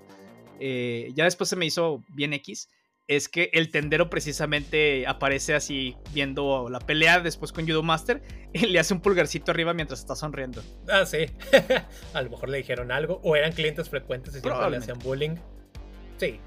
[0.61, 2.69] Eh, ya después se me hizo bien X
[3.09, 8.21] es que el tendero precisamente aparece así viendo la pelea después con Judo Master
[8.53, 10.61] y le hace un pulgarcito arriba mientras está sonriendo.
[10.89, 11.27] Ah, sí.
[12.15, 15.37] a lo mejor le dijeron algo o eran clientes frecuentes y siempre le hacían bullying.
[16.19, 16.41] Sí.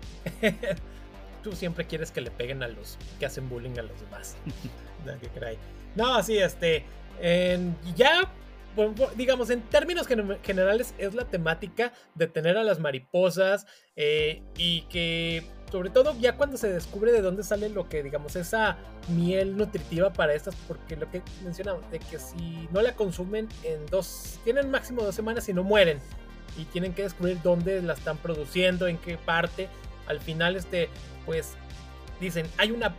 [1.44, 4.38] Tú siempre quieres que le peguen a los que hacen bullying a los demás.
[5.96, 6.84] no, sí, este.
[7.96, 8.32] ya
[9.16, 10.08] digamos, en términos
[10.44, 16.36] generales, es la temática de tener a las mariposas eh, y que sobre todo ya
[16.36, 18.78] cuando se descubre de dónde sale lo que, digamos, esa
[19.10, 23.86] miel nutritiva para estas, porque lo que mencionamos, de que si no la consumen en
[23.88, 26.00] dos, tienen máximo dos semanas y no mueren,
[26.58, 29.70] y tienen que descubrir dónde la están produciendo, en qué parte,
[30.10, 30.90] al final, este,
[31.26, 31.54] pues,
[32.20, 32.94] dicen, hay una,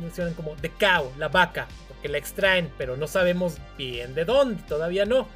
[0.00, 4.62] mencionan como de cow, la vaca, porque la extraen, pero no sabemos bien de dónde,
[4.62, 5.26] todavía no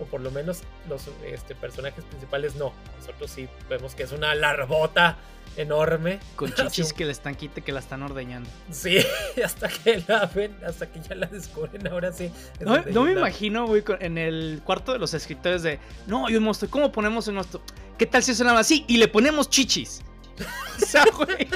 [0.00, 2.72] o por lo menos los este, personajes principales no.
[2.98, 5.16] Nosotros sí vemos que es una larbota
[5.56, 6.18] enorme.
[6.36, 8.48] Con chichis que le están quite que la están ordeñando.
[8.70, 8.98] Sí,
[9.44, 12.30] hasta que la ven, hasta que ya la descubren, ahora sí.
[12.60, 16.70] No, me imagino, güey, en el cuarto de los escritores de, no, hay un monstruo,
[16.70, 17.62] ¿cómo ponemos un monstruo?
[17.98, 18.84] ¿Qué tal si es nada así?
[18.88, 20.02] Y le ponemos chichis.
[20.82, 21.48] o sea, güey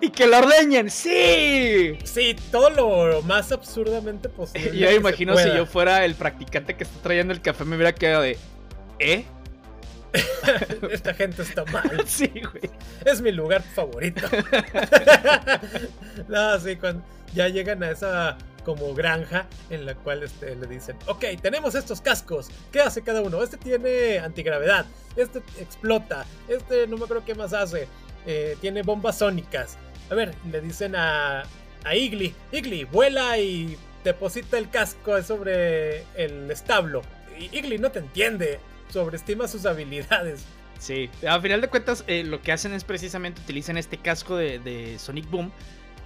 [0.00, 1.98] y que lo ordeñen, sí.
[2.04, 4.76] Sí, todo lo más absurdamente posible.
[4.76, 8.22] Yo imagino si yo fuera el practicante que está trayendo el café, me hubiera quedado
[8.22, 8.38] de,
[8.98, 9.24] ¿eh?
[10.90, 12.02] Esta gente está mal.
[12.06, 12.70] Sí, güey.
[13.04, 14.26] Es mi lugar favorito.
[16.28, 17.02] no, sí, cuando
[17.34, 22.00] ya llegan a esa como granja en la cual este, le dicen, ok, tenemos estos
[22.00, 23.42] cascos, ¿qué hace cada uno?
[23.42, 24.86] Este tiene antigravedad,
[25.16, 27.88] este explota, este no me acuerdo qué más hace,
[28.26, 29.78] eh, tiene bombas sónicas.
[30.10, 31.42] A ver, le dicen a,
[31.84, 37.02] a Igly, Igly, vuela y deposita el casco sobre el establo.
[37.38, 38.60] Igly no te entiende,
[38.90, 40.44] sobreestima sus habilidades.
[40.78, 44.96] Sí, a final de cuentas eh, lo que hacen es precisamente utilizan este casco de,
[44.98, 45.52] Sonic Boom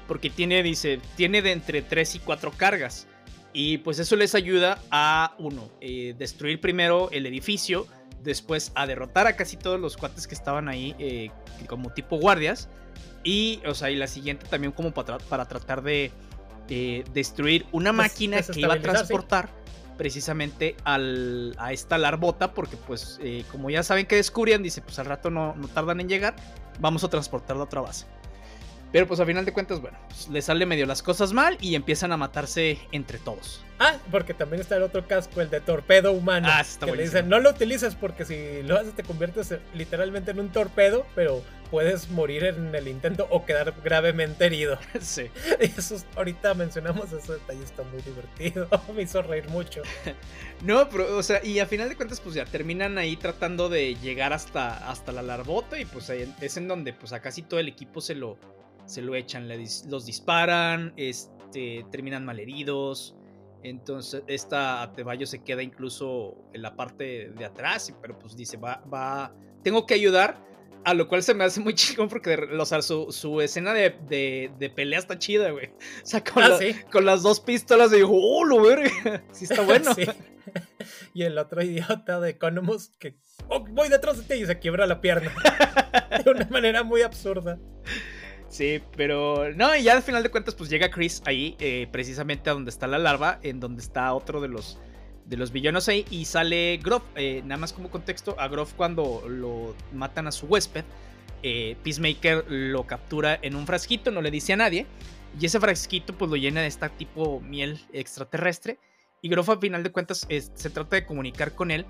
[0.06, 3.06] porque tiene, dice, tiene de entre 3 y 4 cargas.
[3.52, 7.86] Y pues eso les ayuda a, uno, eh, destruir primero el edificio,
[8.22, 11.30] después a derrotar a casi todos los cuates que estaban ahí eh,
[11.66, 12.68] como tipo guardias.
[13.24, 16.12] Y, o sea, y la siguiente también como para, para tratar de
[17.12, 19.48] destruir una máquina que iba a transportar
[19.96, 24.98] precisamente al, a esta larbota, porque pues eh, como ya saben que descubrían, dice, pues
[24.98, 26.36] al rato no, no tardan en llegar,
[26.78, 28.06] vamos a transportarla a otra base.
[28.96, 31.74] Pero pues a final de cuentas, bueno, pues, le sale medio las cosas mal y
[31.74, 33.62] empiezan a matarse entre todos.
[33.78, 36.48] Ah, porque también está el otro casco, el de torpedo humano.
[36.50, 40.30] Ah, está que le dicen, no lo utilices porque si lo haces te conviertes literalmente
[40.30, 44.78] en un torpedo, pero puedes morir en el intento o quedar gravemente herido.
[45.02, 45.30] Sí.
[45.60, 48.66] Y eso, ahorita mencionamos ese detalle, está muy divertido.
[48.96, 49.82] Me hizo reír mucho.
[50.64, 53.94] no, pero, o sea, y a final de cuentas, pues ya terminan ahí tratando de
[53.96, 57.60] llegar hasta, hasta la larbota y pues ahí es en donde pues a casi todo
[57.60, 58.38] el equipo se lo
[58.86, 63.14] se lo echan, los disparan, este, terminan malheridos.
[63.62, 68.82] Entonces, esta Atebayo se queda incluso en la parte de atrás, pero pues dice, va,
[68.92, 70.44] va, tengo que ayudar.
[70.84, 72.38] A lo cual se me hace muy chingón porque
[73.10, 73.90] su, escena de,
[74.56, 75.66] de, pelea está chida, güey.
[75.66, 76.58] O sea, con, ah,
[76.92, 79.24] con las dos pistolas y dijo, oh, lo verga.
[79.32, 79.90] Sí está bueno.
[81.12, 83.16] Y el otro idiota de Economus que
[83.48, 85.34] oh, voy detrás de ti y se quiebra la pierna.
[86.24, 87.58] de una manera muy absurda.
[88.48, 92.48] Sí, pero no, y ya al final de cuentas, pues llega Chris ahí, eh, precisamente
[92.48, 94.78] a donde está la larva, en donde está otro de los,
[95.26, 97.02] de los villanos ahí, y sale Groff.
[97.16, 100.84] Eh, nada más como contexto, a Groff cuando lo matan a su huésped,
[101.42, 104.86] eh, Peacemaker lo captura en un frasquito, no le dice a nadie,
[105.38, 108.78] y ese frasquito pues lo llena de esta tipo miel extraterrestre.
[109.22, 111.86] Y Groff al final de cuentas se trata de comunicar con él,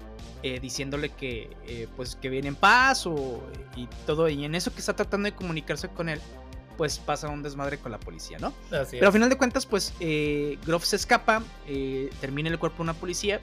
[0.62, 3.42] diciéndole que pues que viene en paz o,
[3.74, 4.28] y todo.
[4.28, 6.20] Y en eso que está tratando de comunicarse con él,
[6.76, 8.52] pues pasa un desmadre con la policía, ¿no?
[8.90, 12.82] Pero al final de cuentas, pues eh, Groff se escapa, eh, termina el cuerpo de
[12.84, 13.40] una policía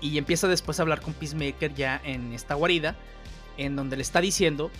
[0.00, 2.96] y empieza después a hablar con Peacemaker ya en esta guarida,
[3.56, 4.70] en donde le está diciendo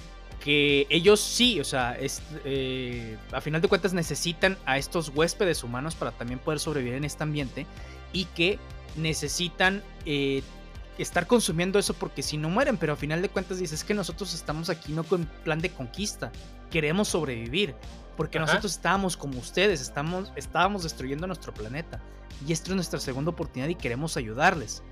[0.44, 5.64] que ellos sí, o sea, es, eh, a final de cuentas necesitan a estos huéspedes
[5.64, 7.66] humanos para también poder sobrevivir en este ambiente
[8.12, 8.58] y que
[8.96, 10.42] necesitan eh,
[10.98, 14.34] estar consumiendo eso porque si no mueren, pero a final de cuentas dices que nosotros
[14.34, 16.32] estamos aquí no con plan de conquista,
[16.70, 17.74] queremos sobrevivir,
[18.16, 22.00] porque nosotros estábamos como ustedes, estamos, estábamos destruyendo nuestro planeta
[22.46, 24.82] y esta es nuestra segunda oportunidad y queremos ayudarles.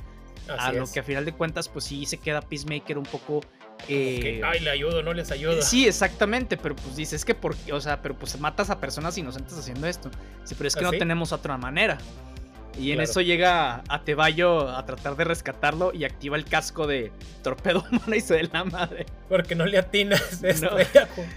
[0.49, 3.41] a lo que a final de cuentas pues sí se queda Peacemaker un poco...
[3.89, 5.61] Eh, ay, le ayudo, no les ayudo.
[5.61, 9.59] Sí, exactamente, pero pues dices que porque, o sea, pero pues matas a personas inocentes
[9.59, 10.11] haciendo esto.
[10.45, 11.99] Sí, pero es que no tenemos otra manera.
[12.79, 17.11] Y en eso llega a Tebayo a tratar de rescatarlo y activa el casco de
[17.43, 19.07] torpedo humano y se da la madre.
[19.29, 20.55] Porque no le atinas, se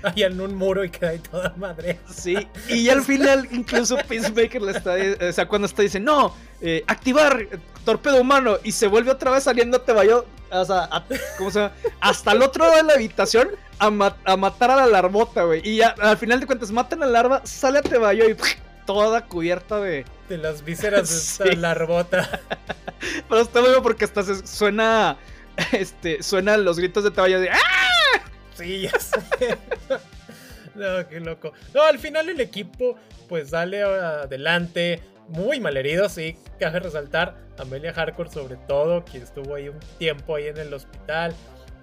[0.03, 1.99] ahí en un muro y queda ahí toda madre.
[2.11, 2.35] Sí,
[2.67, 4.95] y al final incluso Peacemaker le está,
[5.27, 7.47] o sea, cuando está dice, no, eh, activar
[7.85, 10.89] torpedo humano y se vuelve otra vez saliendo Tebayo, o sea,
[11.37, 11.73] ¿cómo se llama?
[12.01, 15.61] hasta el otro lado de la habitación a, a matar a la larvota, güey.
[15.63, 18.35] Y ya, al final de cuentas matan a la larva, sale a Tebayo y
[18.89, 21.15] toda cubierta de de las vísceras de
[21.49, 22.41] esta larbota.
[23.29, 25.17] Pero está bueno porque hasta suena.
[25.73, 26.23] Este.
[26.23, 27.49] Suenan los gritos de caballo de.
[27.49, 28.21] ¡Ah!
[28.55, 29.19] Sí, ya sé.
[30.75, 31.53] no, qué loco.
[31.73, 32.95] No, al final el equipo,
[33.27, 35.01] pues sale adelante.
[35.27, 36.37] Muy malherido, sí.
[36.59, 37.35] Cabe resaltar.
[37.59, 41.35] Amelia Hardcore, sobre todo, quien estuvo ahí un tiempo ahí en el hospital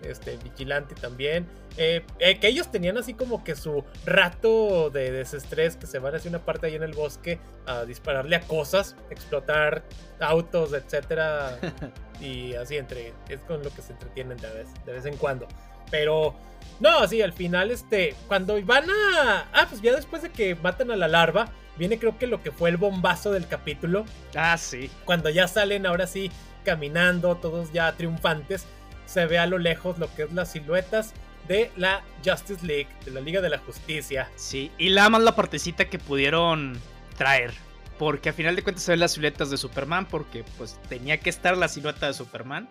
[0.03, 1.47] este, Vigilante también.
[1.79, 6.15] Eh, eh, que ellos tenían así como que su rato de desestrés, que se van
[6.15, 9.85] hacia una parte ahí en el bosque a dispararle a cosas, explotar
[10.21, 11.59] autos, etcétera.
[12.21, 13.13] y así entre.
[13.29, 15.47] Es con lo que se entretienen de vez, de vez en cuando.
[15.91, 16.35] Pero.
[16.81, 18.15] No, sí, al final, este.
[18.27, 19.49] Cuando van a.
[19.53, 21.51] Ah, pues ya después de que matan a la larva.
[21.77, 24.07] Viene creo que lo que fue el bombazo del capítulo.
[24.35, 24.91] Ah, sí.
[25.05, 26.31] Cuando ya salen ahora sí
[26.65, 28.67] caminando, todos ya triunfantes
[29.07, 31.15] se ve a lo lejos lo que es las siluetas
[31.49, 34.29] de la Justice League, de la Liga de la Justicia.
[34.37, 36.79] Sí, y la más la partecita que pudieron
[37.17, 37.53] traer.
[37.99, 41.31] Porque a final de cuentas se ven las siluetas de Superman, porque pues tenía que
[41.31, 42.69] estar la silueta de Superman.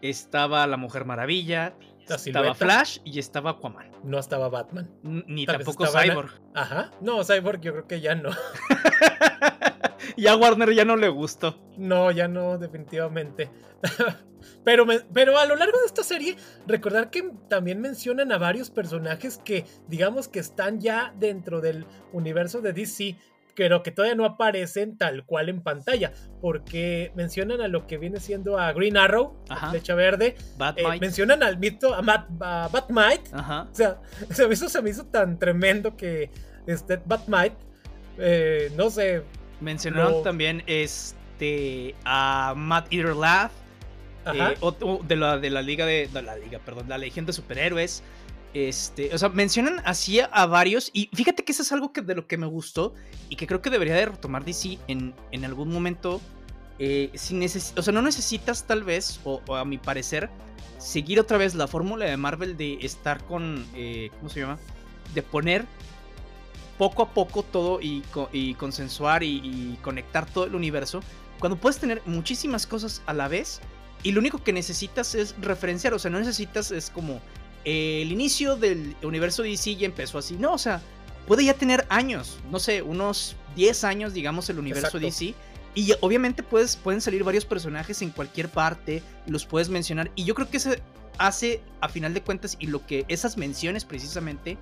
[0.00, 1.74] Estaba la Mujer Maravilla,
[2.14, 3.90] estaba Flash y estaba Aquaman.
[4.04, 4.90] No estaba Batman.
[5.02, 6.30] ni tampoco Cyborg.
[6.54, 6.90] Ajá.
[7.00, 8.30] No, Cyborg yo creo que ya no.
[10.16, 11.58] ya a Warner ya no le gustó.
[11.76, 13.50] No, ya no, definitivamente.
[14.64, 16.36] pero, pero a lo largo de esta serie,
[16.66, 22.60] recordar que también mencionan a varios personajes que, digamos que están ya dentro del universo
[22.60, 23.16] de DC,
[23.54, 28.20] pero que todavía no aparecen tal cual en pantalla, porque mencionan a lo que viene
[28.20, 29.36] siendo a Green Arrow,
[29.70, 30.36] flecha verde,
[30.76, 34.00] eh, mencionan al mito, a, Matt, Batmite, o sea,
[34.50, 36.30] eso se me hizo tan tremendo que
[36.66, 37.56] este Batmite,
[38.18, 39.22] eh, no sé.
[39.60, 43.50] Mencionaron también este a Matt Eater Laugh,
[44.26, 44.56] eh,
[45.06, 48.02] de, la, de la liga de, de la liga, perdón, la legión de superhéroes.
[48.54, 50.90] Este, o sea, mencionan así a varios.
[50.92, 52.94] Y fíjate que eso es algo que de lo que me gustó.
[53.28, 56.20] Y que creo que debería de retomar DC en, en algún momento.
[56.78, 57.38] Eh, si
[57.76, 60.30] o sea, no necesitas tal vez, o, a mi parecer,
[60.78, 63.66] seguir otra vez la fórmula de Marvel de estar con.
[63.74, 64.58] Eh, ¿Cómo se llama?
[65.14, 65.64] De poner
[66.78, 71.00] poco a poco todo y, y consensuar y, y conectar todo el universo.
[71.38, 73.60] Cuando puedes tener muchísimas cosas a la vez.
[74.04, 75.94] Y lo único que necesitas es referenciar.
[75.94, 77.20] O sea, no necesitas es como
[77.64, 80.34] el inicio del universo DC ya empezó así.
[80.34, 80.80] No, o sea,
[81.26, 85.34] puede ya tener años, no sé, unos 10 años, digamos, el universo DC.
[85.74, 90.10] Y obviamente puedes, pueden salir varios personajes en cualquier parte, los puedes mencionar.
[90.14, 90.70] Y yo creo que eso
[91.18, 94.58] hace, a final de cuentas, y lo que esas menciones precisamente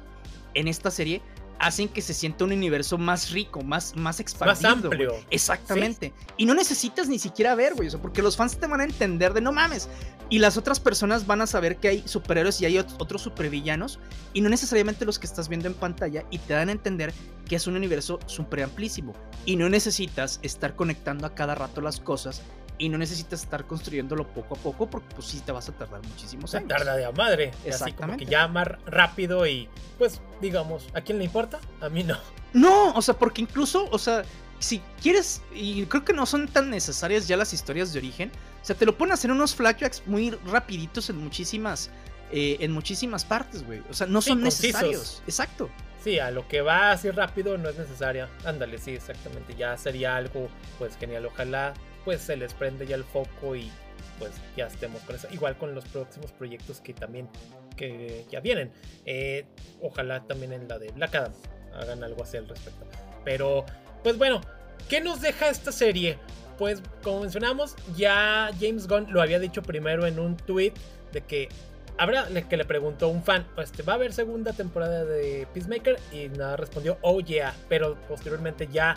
[0.54, 1.20] en esta serie
[1.60, 4.74] hacen que se sienta un universo más rico, más, más expandido.
[4.74, 5.14] Más amplio.
[5.30, 6.12] Exactamente.
[6.38, 7.88] Y no necesitas ni siquiera ver, güey.
[7.88, 9.88] O sea, porque los fans te van a entender de no mames.
[10.30, 13.98] Y las otras personas van a saber que hay superhéroes y hay otros supervillanos.
[14.32, 16.24] Y no necesariamente los que estás viendo en pantalla.
[16.30, 17.12] Y te dan a entender
[17.46, 19.12] que es un universo súper amplísimo.
[19.44, 22.42] Y no necesitas estar conectando a cada rato las cosas
[22.80, 26.02] y no necesitas estar construyéndolo poco a poco porque pues sí te vas a tardar
[26.02, 26.68] muchísimos años.
[26.68, 27.52] Se tarda de a madre.
[27.64, 28.24] Exactamente.
[28.24, 29.68] Así que ya más rápido y
[29.98, 31.60] pues digamos, ¿a quién le importa?
[31.82, 32.18] A mí no.
[32.54, 34.24] No, o sea, porque incluso, o sea,
[34.58, 38.64] si quieres, y creo que no son tan necesarias ya las historias de origen, o
[38.64, 41.90] sea, te lo ponen a hacer unos flashbacks muy rapiditos en muchísimas,
[42.32, 43.82] eh, en muchísimas partes, güey.
[43.90, 45.22] O sea, no son necesarios.
[45.26, 45.68] Exacto.
[46.02, 48.30] Sí, a lo que va así rápido no es necesaria.
[48.46, 49.54] Ándale, sí, exactamente.
[49.54, 51.26] Ya sería algo, pues genial.
[51.26, 51.74] Ojalá
[52.04, 53.70] pues se les prende ya el foco y
[54.18, 55.28] pues ya estemos con eso.
[55.32, 57.28] Igual con los próximos proyectos que también
[57.76, 58.70] que ya vienen.
[59.06, 59.46] Eh,
[59.80, 61.32] ojalá también en la de Black Adam
[61.74, 62.86] hagan algo así al respecto.
[63.24, 63.64] Pero,
[64.02, 64.40] pues bueno,
[64.88, 66.18] ¿qué nos deja esta serie?
[66.58, 70.74] Pues como mencionamos, ya James Gunn lo había dicho primero en un tweet
[71.12, 71.48] de que
[71.96, 75.98] habrá que le preguntó un fan, este, ¿va a haber segunda temporada de Peacemaker?
[76.12, 78.96] Y nada, respondió, oh yeah, pero posteriormente ya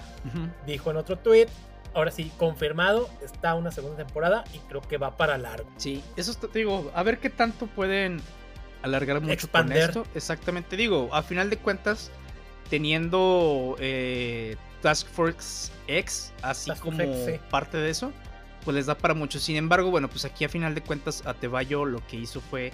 [0.66, 1.48] dijo en otro tweet
[1.94, 5.70] ahora sí, confirmado, está una segunda temporada y creo que va para largo.
[5.78, 8.22] Sí, eso te digo, a ver qué tanto pueden
[8.82, 9.92] alargar mucho Expander.
[9.92, 10.12] con esto.
[10.16, 12.12] Exactamente, digo, a final de cuentas,
[12.70, 16.98] teniendo eh, Task Force X, así como
[17.50, 18.12] parte de eso,
[18.64, 19.40] pues les da para mucho.
[19.40, 22.72] Sin embargo, bueno, pues aquí a final de cuentas, Atebayo lo que hizo fue.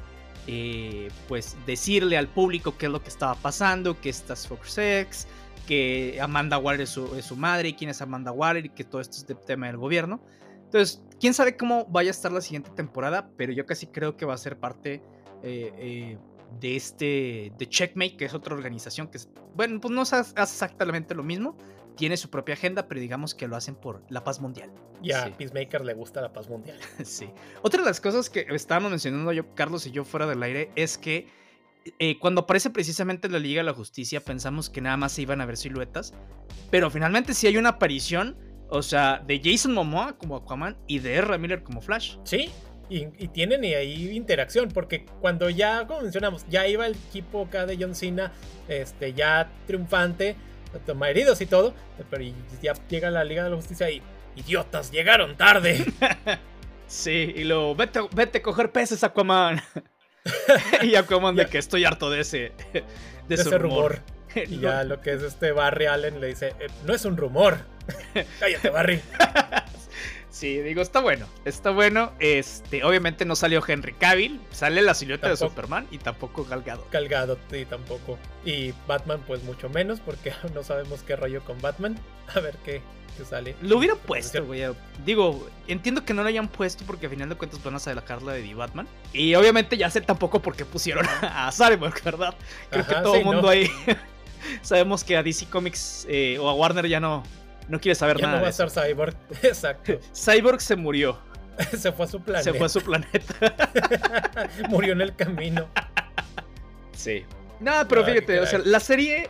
[0.47, 5.01] Eh, pues decirle al público qué es lo que estaba pasando, que es Task Force
[5.01, 5.27] X,
[5.69, 9.17] que Amanda Waller es su, madre y quién es Amanda Waller y que todo esto
[9.17, 10.19] es de tema del gobierno.
[10.63, 14.25] Entonces, quién sabe cómo vaya a estar la siguiente temporada, pero yo casi creo que
[14.25, 15.03] va a ser parte
[15.43, 16.17] eh, eh,
[16.59, 19.19] de este, de Checkmate, que es otra organización que,
[19.53, 21.55] bueno, pues no hace exactamente lo mismo,
[21.95, 24.71] tiene su propia agenda, pero digamos que lo hacen por la paz mundial.
[25.03, 26.79] Y a Peacemaker le gusta la paz mundial.
[27.03, 27.29] sí.
[27.61, 30.97] Otra de las cosas que estábamos mencionando yo, Carlos y yo fuera del aire, es
[30.97, 31.27] que
[31.99, 35.41] eh, cuando aparece precisamente la Liga de la Justicia, pensamos que nada más se iban
[35.41, 36.13] a ver siluetas.
[36.71, 38.37] Pero finalmente sí hay una aparición,
[38.69, 41.37] o sea, de Jason Momoa como Aquaman y de R.
[41.37, 42.17] Miller como Flash.
[42.23, 42.49] Sí,
[42.89, 47.77] y, tienen ahí interacción, porque cuando ya, como mencionamos, ya iba el equipo acá de
[47.79, 48.31] John Cena,
[48.67, 50.35] este, ya triunfante,
[50.85, 51.73] toma heridos y todo,
[52.09, 52.23] pero
[52.61, 54.01] ya llega la Liga de la Justicia y,
[54.35, 55.85] idiotas, llegaron tarde.
[56.87, 59.61] sí, y luego, vete, vete a coger peces, Aquaman.
[60.81, 63.99] y Aquaman de que estoy harto de ese, de, ese rumor.
[64.35, 67.57] Y ya lo que es este Barry Allen le dice, eh, no es un rumor.
[68.39, 69.01] Cállate, Barry.
[70.29, 72.11] Sí, digo, está bueno, está bueno.
[72.19, 76.85] Este, obviamente no salió Henry Cavill, sale la silueta de Superman y tampoco Galgado.
[76.91, 78.19] Galgado, sí, tampoco.
[78.45, 81.97] Y Batman, pues mucho menos, porque no sabemos qué rollo con Batman.
[82.35, 82.81] A ver qué,
[83.27, 83.55] sale.
[83.61, 84.61] Lo hubiera puesto, güey.
[85.03, 88.21] Digo, entiendo que no lo hayan puesto porque al final de cuentas van a sacar
[88.21, 88.87] la de The Batman.
[89.11, 92.35] Y obviamente ya sé tampoco por qué pusieron a Cyborg, ¿verdad?
[92.69, 93.69] Creo que todo el mundo ahí
[94.61, 97.23] sabemos que a DC Comics eh, o a Warner ya no,
[97.69, 98.35] no quiere saber nada.
[98.35, 99.99] No va a estar Cyborg, exacto.
[100.13, 101.19] Cyborg se murió.
[101.77, 102.51] se fue a su planeta.
[102.51, 103.33] Se fue a su planeta.
[104.69, 105.67] Murió en el camino.
[106.93, 107.25] Sí.
[107.59, 109.29] Nada, pero fíjate, o sea, la serie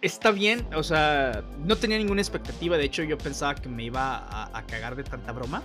[0.00, 4.26] está bien, o sea, no tenía ninguna expectativa, de hecho yo pensaba que me iba
[4.56, 5.62] a, cagar de tanta broma,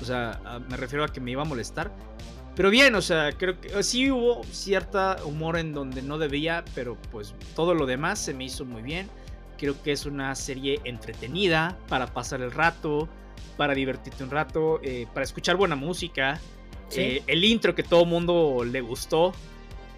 [0.00, 1.92] o sea, me refiero a que me iba a molestar,
[2.54, 6.96] pero bien, o sea, creo que sí hubo cierta humor en donde no debía, pero
[7.10, 9.08] pues todo lo demás se me hizo muy bien.
[9.58, 13.08] Creo que es una serie entretenida para pasar el rato,
[13.56, 16.40] para divertirte un rato, eh, para escuchar buena música.
[16.94, 19.34] Eh, el intro que todo mundo le gustó.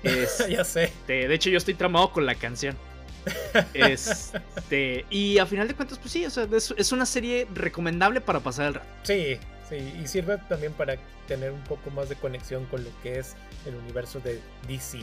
[0.05, 0.93] Es, ya sé.
[1.07, 2.77] De, hecho, yo estoy tramado con la canción.
[3.73, 8.41] Este, y a final de cuentas, pues sí, o sea, es, una serie recomendable para
[8.41, 8.87] pasar el rato.
[9.03, 10.97] Sí, sí, y sirve también para
[11.27, 13.35] tener un poco más de conexión con lo que es
[13.65, 14.99] el universo de DC.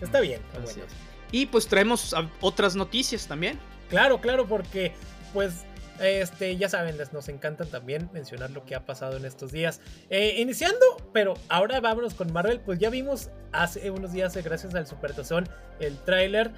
[0.00, 0.84] Está bien, está bueno.
[1.32, 3.58] Y pues traemos otras noticias también.
[3.88, 4.92] Claro, claro, porque
[5.32, 5.64] pues
[6.00, 9.80] este, ya saben, les nos encantan también mencionar lo que ha pasado en estos días.
[10.10, 12.60] Eh, iniciando, pero ahora vámonos con Marvel.
[12.60, 15.48] Pues ya vimos hace unos días, eh, gracias al Super Tazón,
[15.80, 16.50] el tráiler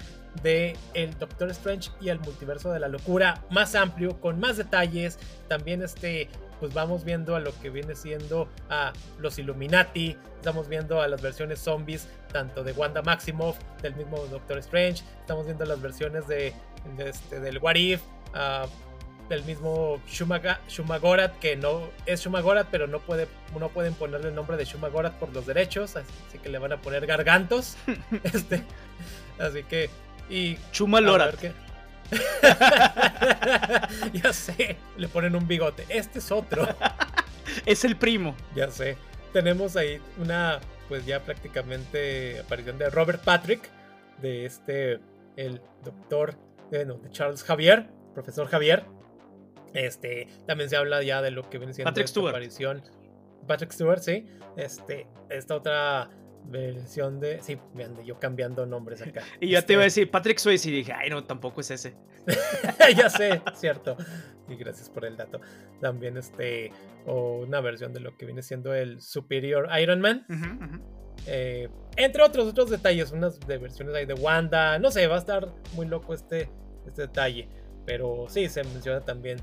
[0.43, 5.17] de el Doctor Strange y el Multiverso de la Locura más amplio, con más detalles.
[5.47, 10.17] También este, pues vamos viendo a lo que viene siendo a los Illuminati.
[10.37, 15.03] Estamos viendo a las versiones zombies, tanto de Wanda Maximoff, del mismo Doctor Strange.
[15.21, 16.53] Estamos viendo las versiones de,
[16.97, 18.01] este, del What If
[19.29, 24.57] del mismo Shumagorat, que no es Shumagorat, pero no, puede, no pueden ponerle el nombre
[24.57, 27.77] de Shumagorat por los derechos, así que le van a poner Gargantos.
[28.23, 28.63] este,
[29.39, 29.89] así que.
[30.29, 30.57] Y.
[30.71, 31.35] Chumalorat.
[34.13, 35.85] ya sé, le ponen un bigote.
[35.89, 36.67] Este es otro.
[37.65, 38.35] es el primo.
[38.55, 38.97] Ya sé.
[39.33, 43.69] Tenemos ahí una, pues ya prácticamente aparición de Robert Patrick,
[44.21, 44.99] de este,
[45.35, 46.35] el doctor,
[46.71, 48.85] de Charles Javier, profesor Javier,
[49.73, 52.29] este, también se habla ya de lo que viene siendo Patrick Stewart.
[52.29, 52.83] aparición.
[53.47, 54.27] Patrick Stewart, sí.
[54.57, 56.09] Este, esta otra
[56.49, 57.41] versión de.
[57.41, 59.21] Sí, me ando yo cambiando nombres acá.
[59.39, 61.71] y ya te iba a este decir Patrick Swayze y dije, ay, no, tampoco es
[61.71, 61.95] ese.
[62.97, 63.97] ya sé, cierto.
[64.47, 65.39] Y gracias por el dato.
[65.79, 66.71] También este.
[67.05, 70.25] O una versión de lo que viene siendo el Superior Iron Man.
[71.25, 74.79] Eh, entre otros, otros detalles, unas de versiones ahí de Wanda.
[74.79, 76.49] No sé, va a estar muy loco este,
[76.85, 77.47] este detalle.
[77.85, 79.39] Pero sí, se menciona también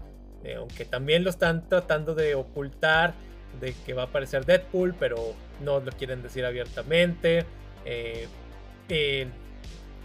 [0.47, 3.15] eh, aunque también lo están tratando de ocultar,
[3.61, 7.45] de que va a aparecer Deadpool, pero no lo quieren decir abiertamente.
[7.85, 8.27] Eh,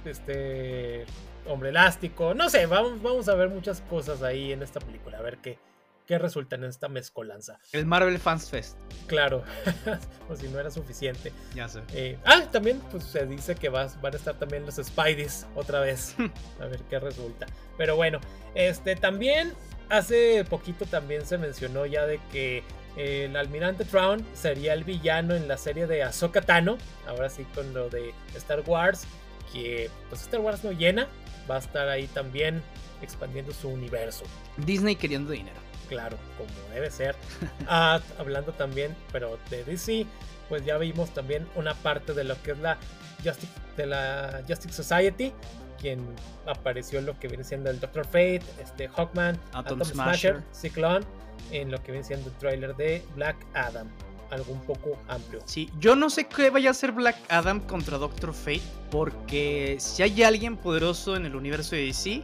[0.06, 1.06] este
[1.48, 5.22] hombre elástico, no sé, vamos, vamos a ver muchas cosas ahí en esta película, a
[5.22, 5.58] ver qué,
[6.06, 7.60] qué resulta en esta mezcolanza.
[7.72, 8.78] El Marvel Fans Fest.
[9.08, 9.44] Claro,
[10.30, 11.32] o si no era suficiente.
[11.56, 11.82] Ya sé.
[11.94, 16.16] Eh, ah, también pues, se dice que van a estar también los Spideys otra vez.
[16.60, 17.48] a ver qué resulta.
[17.78, 18.20] Pero bueno,
[18.56, 19.54] este también
[19.90, 22.64] hace poquito también se mencionó ya de que
[22.98, 26.78] el almirante Thrawn sería el villano en la serie de Ahsoka Tano.
[27.08, 29.06] Ahora sí con lo de Star Wars.
[29.54, 31.08] Que pues Star Wars no llena.
[31.50, 32.62] Va a estar ahí también
[33.02, 34.24] expandiendo su universo.
[34.58, 35.58] Disney queriendo dinero.
[35.90, 37.16] Claro, como debe ser.
[37.68, 40.06] Ah, hablando también, pero de DC,
[40.50, 42.78] pues ya vimos también una parte de lo que es la
[43.24, 45.34] Justice, de la Justice Society
[45.82, 46.08] quien
[46.46, 51.06] apareció lo que viene siendo el Doctor Fate, este Hawkman, Atom, Smasher, Cyclone,
[51.52, 53.88] en lo que viene siendo el trailer de Black Adam.
[54.30, 55.42] Algo un poco amplio.
[55.46, 60.04] Sí, yo no sé qué vaya a ser Black Adam contra Doctor Fate, porque si
[60.04, 62.24] hay alguien poderoso en el universo de DC,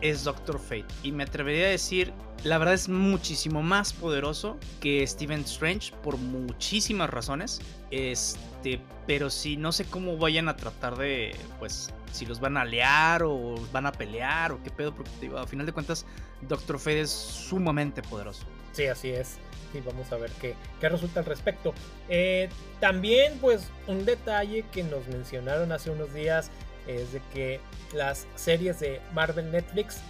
[0.00, 0.86] es Doctor Fate.
[1.02, 2.12] Y me atrevería a decir,
[2.44, 7.60] la verdad es muchísimo más poderoso que Stephen Strange por muchísimas razones.
[7.90, 12.62] Este, pero sí, no sé cómo vayan a tratar de, pues, si los van a
[12.62, 16.06] aliar o van a pelear o qué pedo, porque digo, a final de cuentas,
[16.42, 18.46] Doctor Fate es sumamente poderoso.
[18.72, 19.36] Sí, así es.
[19.72, 21.74] Y vamos a ver qué, qué resulta al respecto.
[22.08, 22.48] Eh,
[22.78, 26.50] también, pues, un detalle que nos mencionaron hace unos días
[26.86, 27.60] es de que
[27.92, 30.00] las series de Marvel Netflix,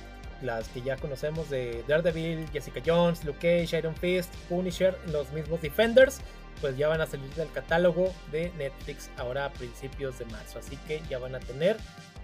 [0.43, 5.63] las que ya conocemos de Daredevil, Jessica Jones, Luke Cage, Iron Fist, Punisher, los mismos
[5.63, 6.21] Defenders,
[6.61, 10.59] pues ya van a salir del catálogo de Netflix ahora a principios de marzo.
[10.59, 11.77] Así que ya van a tener,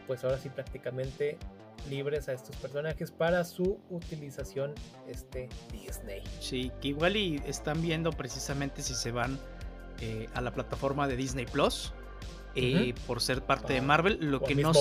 [0.07, 1.39] pues ahora sí prácticamente
[1.89, 4.75] libres a estos personajes para su utilización
[5.09, 6.23] este Disney.
[6.41, 9.39] Sí, que igual y están viendo precisamente si se van
[10.01, 11.93] eh, a la plataforma de Disney Plus.
[12.57, 14.73] Eh, por ser parte de ah, Marvel, lo que no...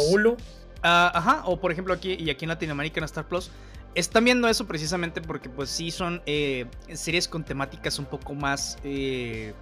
[0.82, 3.52] Ah, ajá, o por ejemplo aquí y aquí en Latinoamérica en Star Plus,
[3.96, 8.78] están viendo eso precisamente porque pues sí son eh, series con temáticas un poco más
[8.84, 9.54] eh,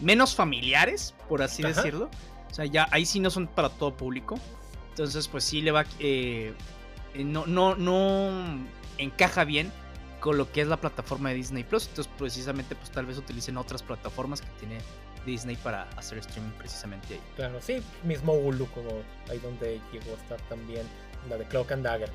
[0.00, 2.10] menos familiares, por así decirlo.
[2.50, 4.38] O sea, ya ahí sí no son para todo público.
[4.90, 5.84] Entonces pues sí le va...
[5.98, 6.52] Eh,
[7.14, 8.30] no, no, no
[8.98, 9.72] encaja bien
[10.20, 11.88] con lo que es la plataforma de Disney Plus.
[11.88, 14.78] Entonces precisamente pues tal vez utilicen otras plataformas que tiene
[15.24, 17.20] Disney para hacer streaming precisamente ahí.
[17.36, 18.90] Claro, sí, mismo Hulu como
[19.28, 20.86] ahí donde llegó a estar también
[21.28, 22.10] la de Cloak and Dagger.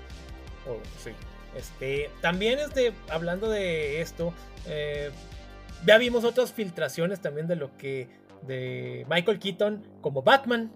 [0.67, 1.11] Oh, sí.
[1.55, 4.33] Este, también este, hablando de esto,
[4.67, 5.09] eh,
[5.85, 8.09] ya vimos otras filtraciones también de lo que
[8.45, 10.71] de Michael Keaton como Batman.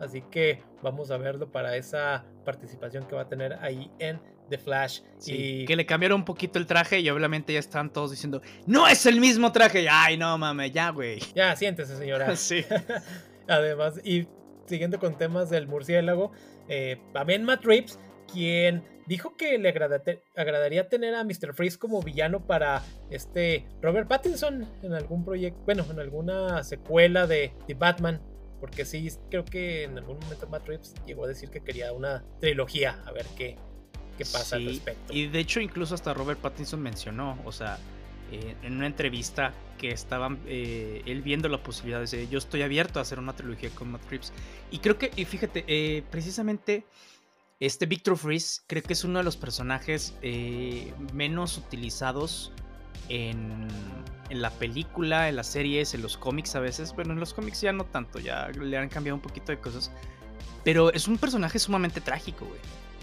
[0.00, 4.58] Así que vamos a verlo para esa participación que va a tener ahí en The
[4.58, 5.00] Flash.
[5.26, 8.88] y que le cambiaron un poquito el traje y obviamente ya están todos diciendo, no
[8.88, 9.86] es el mismo traje.
[9.88, 11.20] Ay, no mames, ya, güey.
[11.36, 12.34] Ya, siéntese, señora.
[12.36, 12.64] sí.
[13.48, 14.26] Además, y
[14.66, 16.32] siguiendo con temas del murciélago,
[16.68, 17.98] eh, también Matt Reeves,
[18.32, 19.70] quien dijo que le
[20.36, 21.52] agradaría tener a Mr.
[21.52, 27.52] Freeze como villano para este Robert Pattinson en algún proyecto, bueno, en alguna secuela de,
[27.76, 28.20] Batman.
[28.60, 32.22] Porque sí, creo que en algún momento Matt Reeves llegó a decir que quería una
[32.38, 33.56] trilogía, a ver qué,
[34.16, 35.12] qué pasa al respecto.
[35.12, 37.78] Y de hecho, incluso hasta Robert Pattinson mencionó, o sea,
[38.30, 43.00] eh, en una entrevista que estaban eh, él viendo la posibilidad de yo estoy abierto
[43.00, 44.32] a hacer una trilogía con Matt Reeves.
[44.70, 46.84] Y creo que, y fíjate, eh, precisamente
[47.60, 50.14] este Victor Freeze creo que es uno de los personajes
[51.12, 52.52] menos utilizados
[53.08, 53.68] en,
[54.30, 56.94] en, la película, en las series, en los cómics a veces.
[56.94, 59.92] Bueno, en los cómics ya no tanto, ya le han cambiado un poquito de cosas.
[60.64, 62.60] Pero es un personaje sumamente trágico, güey.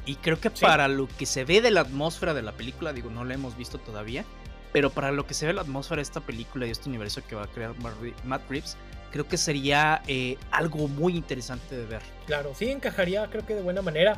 [0.08, 3.10] Y creo que para lo que se ve de la atmósfera de la película, digo,
[3.10, 4.24] no la hemos visto todavía,
[4.72, 7.36] pero para lo que se ve la atmósfera de esta película y este universo que
[7.36, 7.76] va a crear
[8.24, 8.78] Matt Reeves,
[9.12, 12.02] creo que sería eh, algo muy interesante de ver.
[12.26, 14.18] Claro, sí encajaría, creo que de buena manera.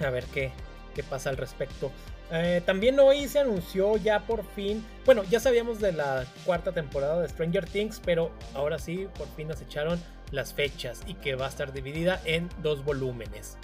[0.00, 0.52] A ver qué,
[0.94, 1.90] qué pasa al respecto.
[2.30, 7.20] Eh, también hoy se anunció ya por fin, bueno, ya sabíamos de la cuarta temporada
[7.20, 11.44] de Stranger Things, pero ahora sí, por fin nos echaron las fechas y que va
[11.44, 13.58] a estar dividida en dos volúmenes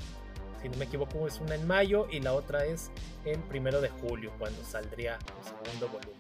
[0.61, 2.91] si no me equivoco, es una en mayo y la otra es
[3.25, 6.19] en primero de julio, cuando saldría el segundo volumen.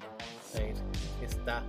[1.23, 1.65] Esta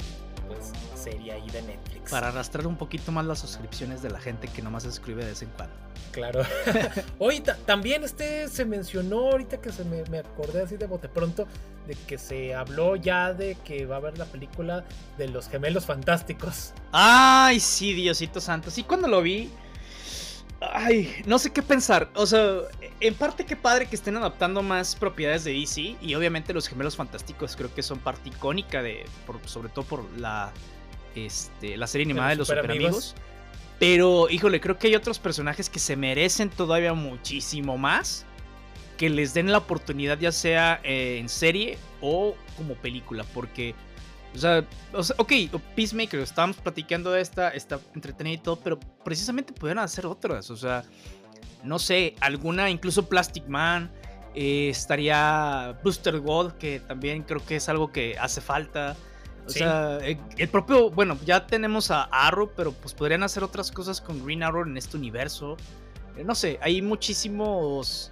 [0.49, 2.11] pues, serie ahí de Netflix.
[2.11, 5.41] Para arrastrar un poquito más las suscripciones de la gente que nomás escribe de vez
[5.43, 5.75] en cuando.
[6.11, 6.41] Claro.
[7.19, 11.47] Hoy también este se mencionó, ahorita que se me, me, acordé así de bote pronto,
[11.87, 14.83] de que se habló ya de que va a haber la película
[15.17, 16.73] de los gemelos fantásticos.
[16.91, 18.71] Ay, sí, Diosito Santo.
[18.71, 19.51] Sí, cuando lo vi
[20.61, 22.09] Ay, no sé qué pensar.
[22.15, 22.61] O sea,
[22.99, 25.95] en parte qué padre que estén adaptando más propiedades de DC.
[26.01, 29.05] Y obviamente los gemelos fantásticos creo que son parte icónica de.
[29.45, 30.51] sobre todo por la.
[31.15, 33.15] Este, la serie animada de los, super, amigos.
[33.79, 38.25] Pero, híjole, creo que hay otros personajes que se merecen todavía muchísimo más.
[38.97, 43.23] Que les den la oportunidad, ya sea eh, en serie o como película.
[43.33, 43.75] Porque
[44.33, 44.65] o sea,
[45.17, 45.31] ok,
[45.75, 50.49] Peacemaker, estábamos platicando de esta, está entretenida y todo, pero precisamente pudieron hacer otras.
[50.51, 50.83] O sea,
[51.63, 53.91] no sé, alguna, incluso Plastic Man,
[54.35, 58.95] eh, estaría Booster Gold, que también creo que es algo que hace falta.
[59.45, 63.71] O sea, eh, el, propio, bueno, ya tenemos a Arrow, pero pues podrían hacer otras
[63.71, 65.57] cosas con Green Arrow en este universo.
[66.15, 68.11] Eh, no sé, hay muchísimos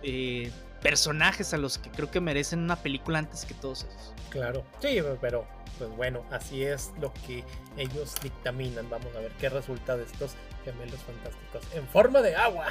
[0.82, 4.13] personajes a los que creo que merecen una película antes que todos esos.
[4.30, 5.45] Claro, sí, pero
[5.78, 7.43] pues bueno, así es lo que
[7.78, 8.89] ellos dictaminan.
[8.89, 12.67] Vamos a ver qué resulta de estos gemelos fantásticos en forma de agua.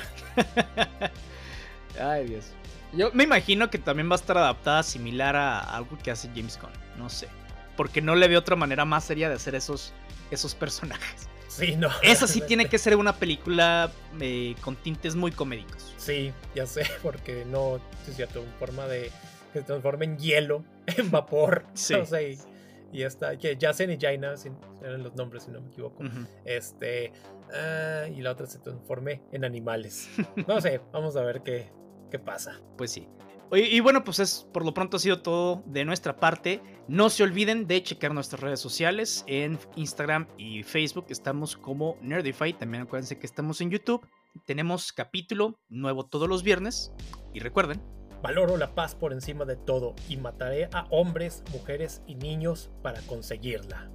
[2.00, 2.52] Ay, Dios.
[2.92, 6.58] Yo me imagino que también va a estar adaptada similar a algo que hace James
[6.60, 6.72] Gunn.
[6.98, 7.28] No sé.
[7.76, 9.92] Porque no le veo otra manera más seria de hacer esos,
[10.30, 11.25] esos personajes.
[11.56, 11.88] Sí, no.
[12.02, 13.90] Esa sí tiene que ser una película
[14.20, 15.94] eh, con tintes muy comédicos.
[15.96, 19.10] Sí, ya sé, porque no, es cierto, en forma de
[19.52, 21.64] que se transforma en hielo, en vapor.
[21.74, 21.94] Sí.
[21.94, 22.38] No sé,
[22.92, 24.34] y esta, que Jasen y Jaina
[24.82, 26.04] eran los nombres, si no me equivoco.
[26.44, 27.12] Este,
[27.52, 30.08] ah, y la otra se transforme en animales.
[30.46, 31.70] No sé, vamos a ver qué,
[32.10, 32.60] qué pasa.
[32.76, 33.08] Pues sí.
[33.52, 36.60] Y, bueno, pues es por lo pronto ha sido todo de nuestra parte.
[36.88, 41.06] No se olviden de checar nuestras redes sociales en Instagram y Facebook.
[41.10, 42.52] Estamos como Nerdify.
[42.52, 44.06] También acuérdense que estamos en YouTube.
[44.46, 46.92] Tenemos capítulo nuevo todos los viernes.
[47.32, 47.80] Y recuerden,
[48.22, 53.00] Valoro la paz por encima de todo y mataré a hombres, mujeres y niños para
[53.02, 53.90] conseguirla.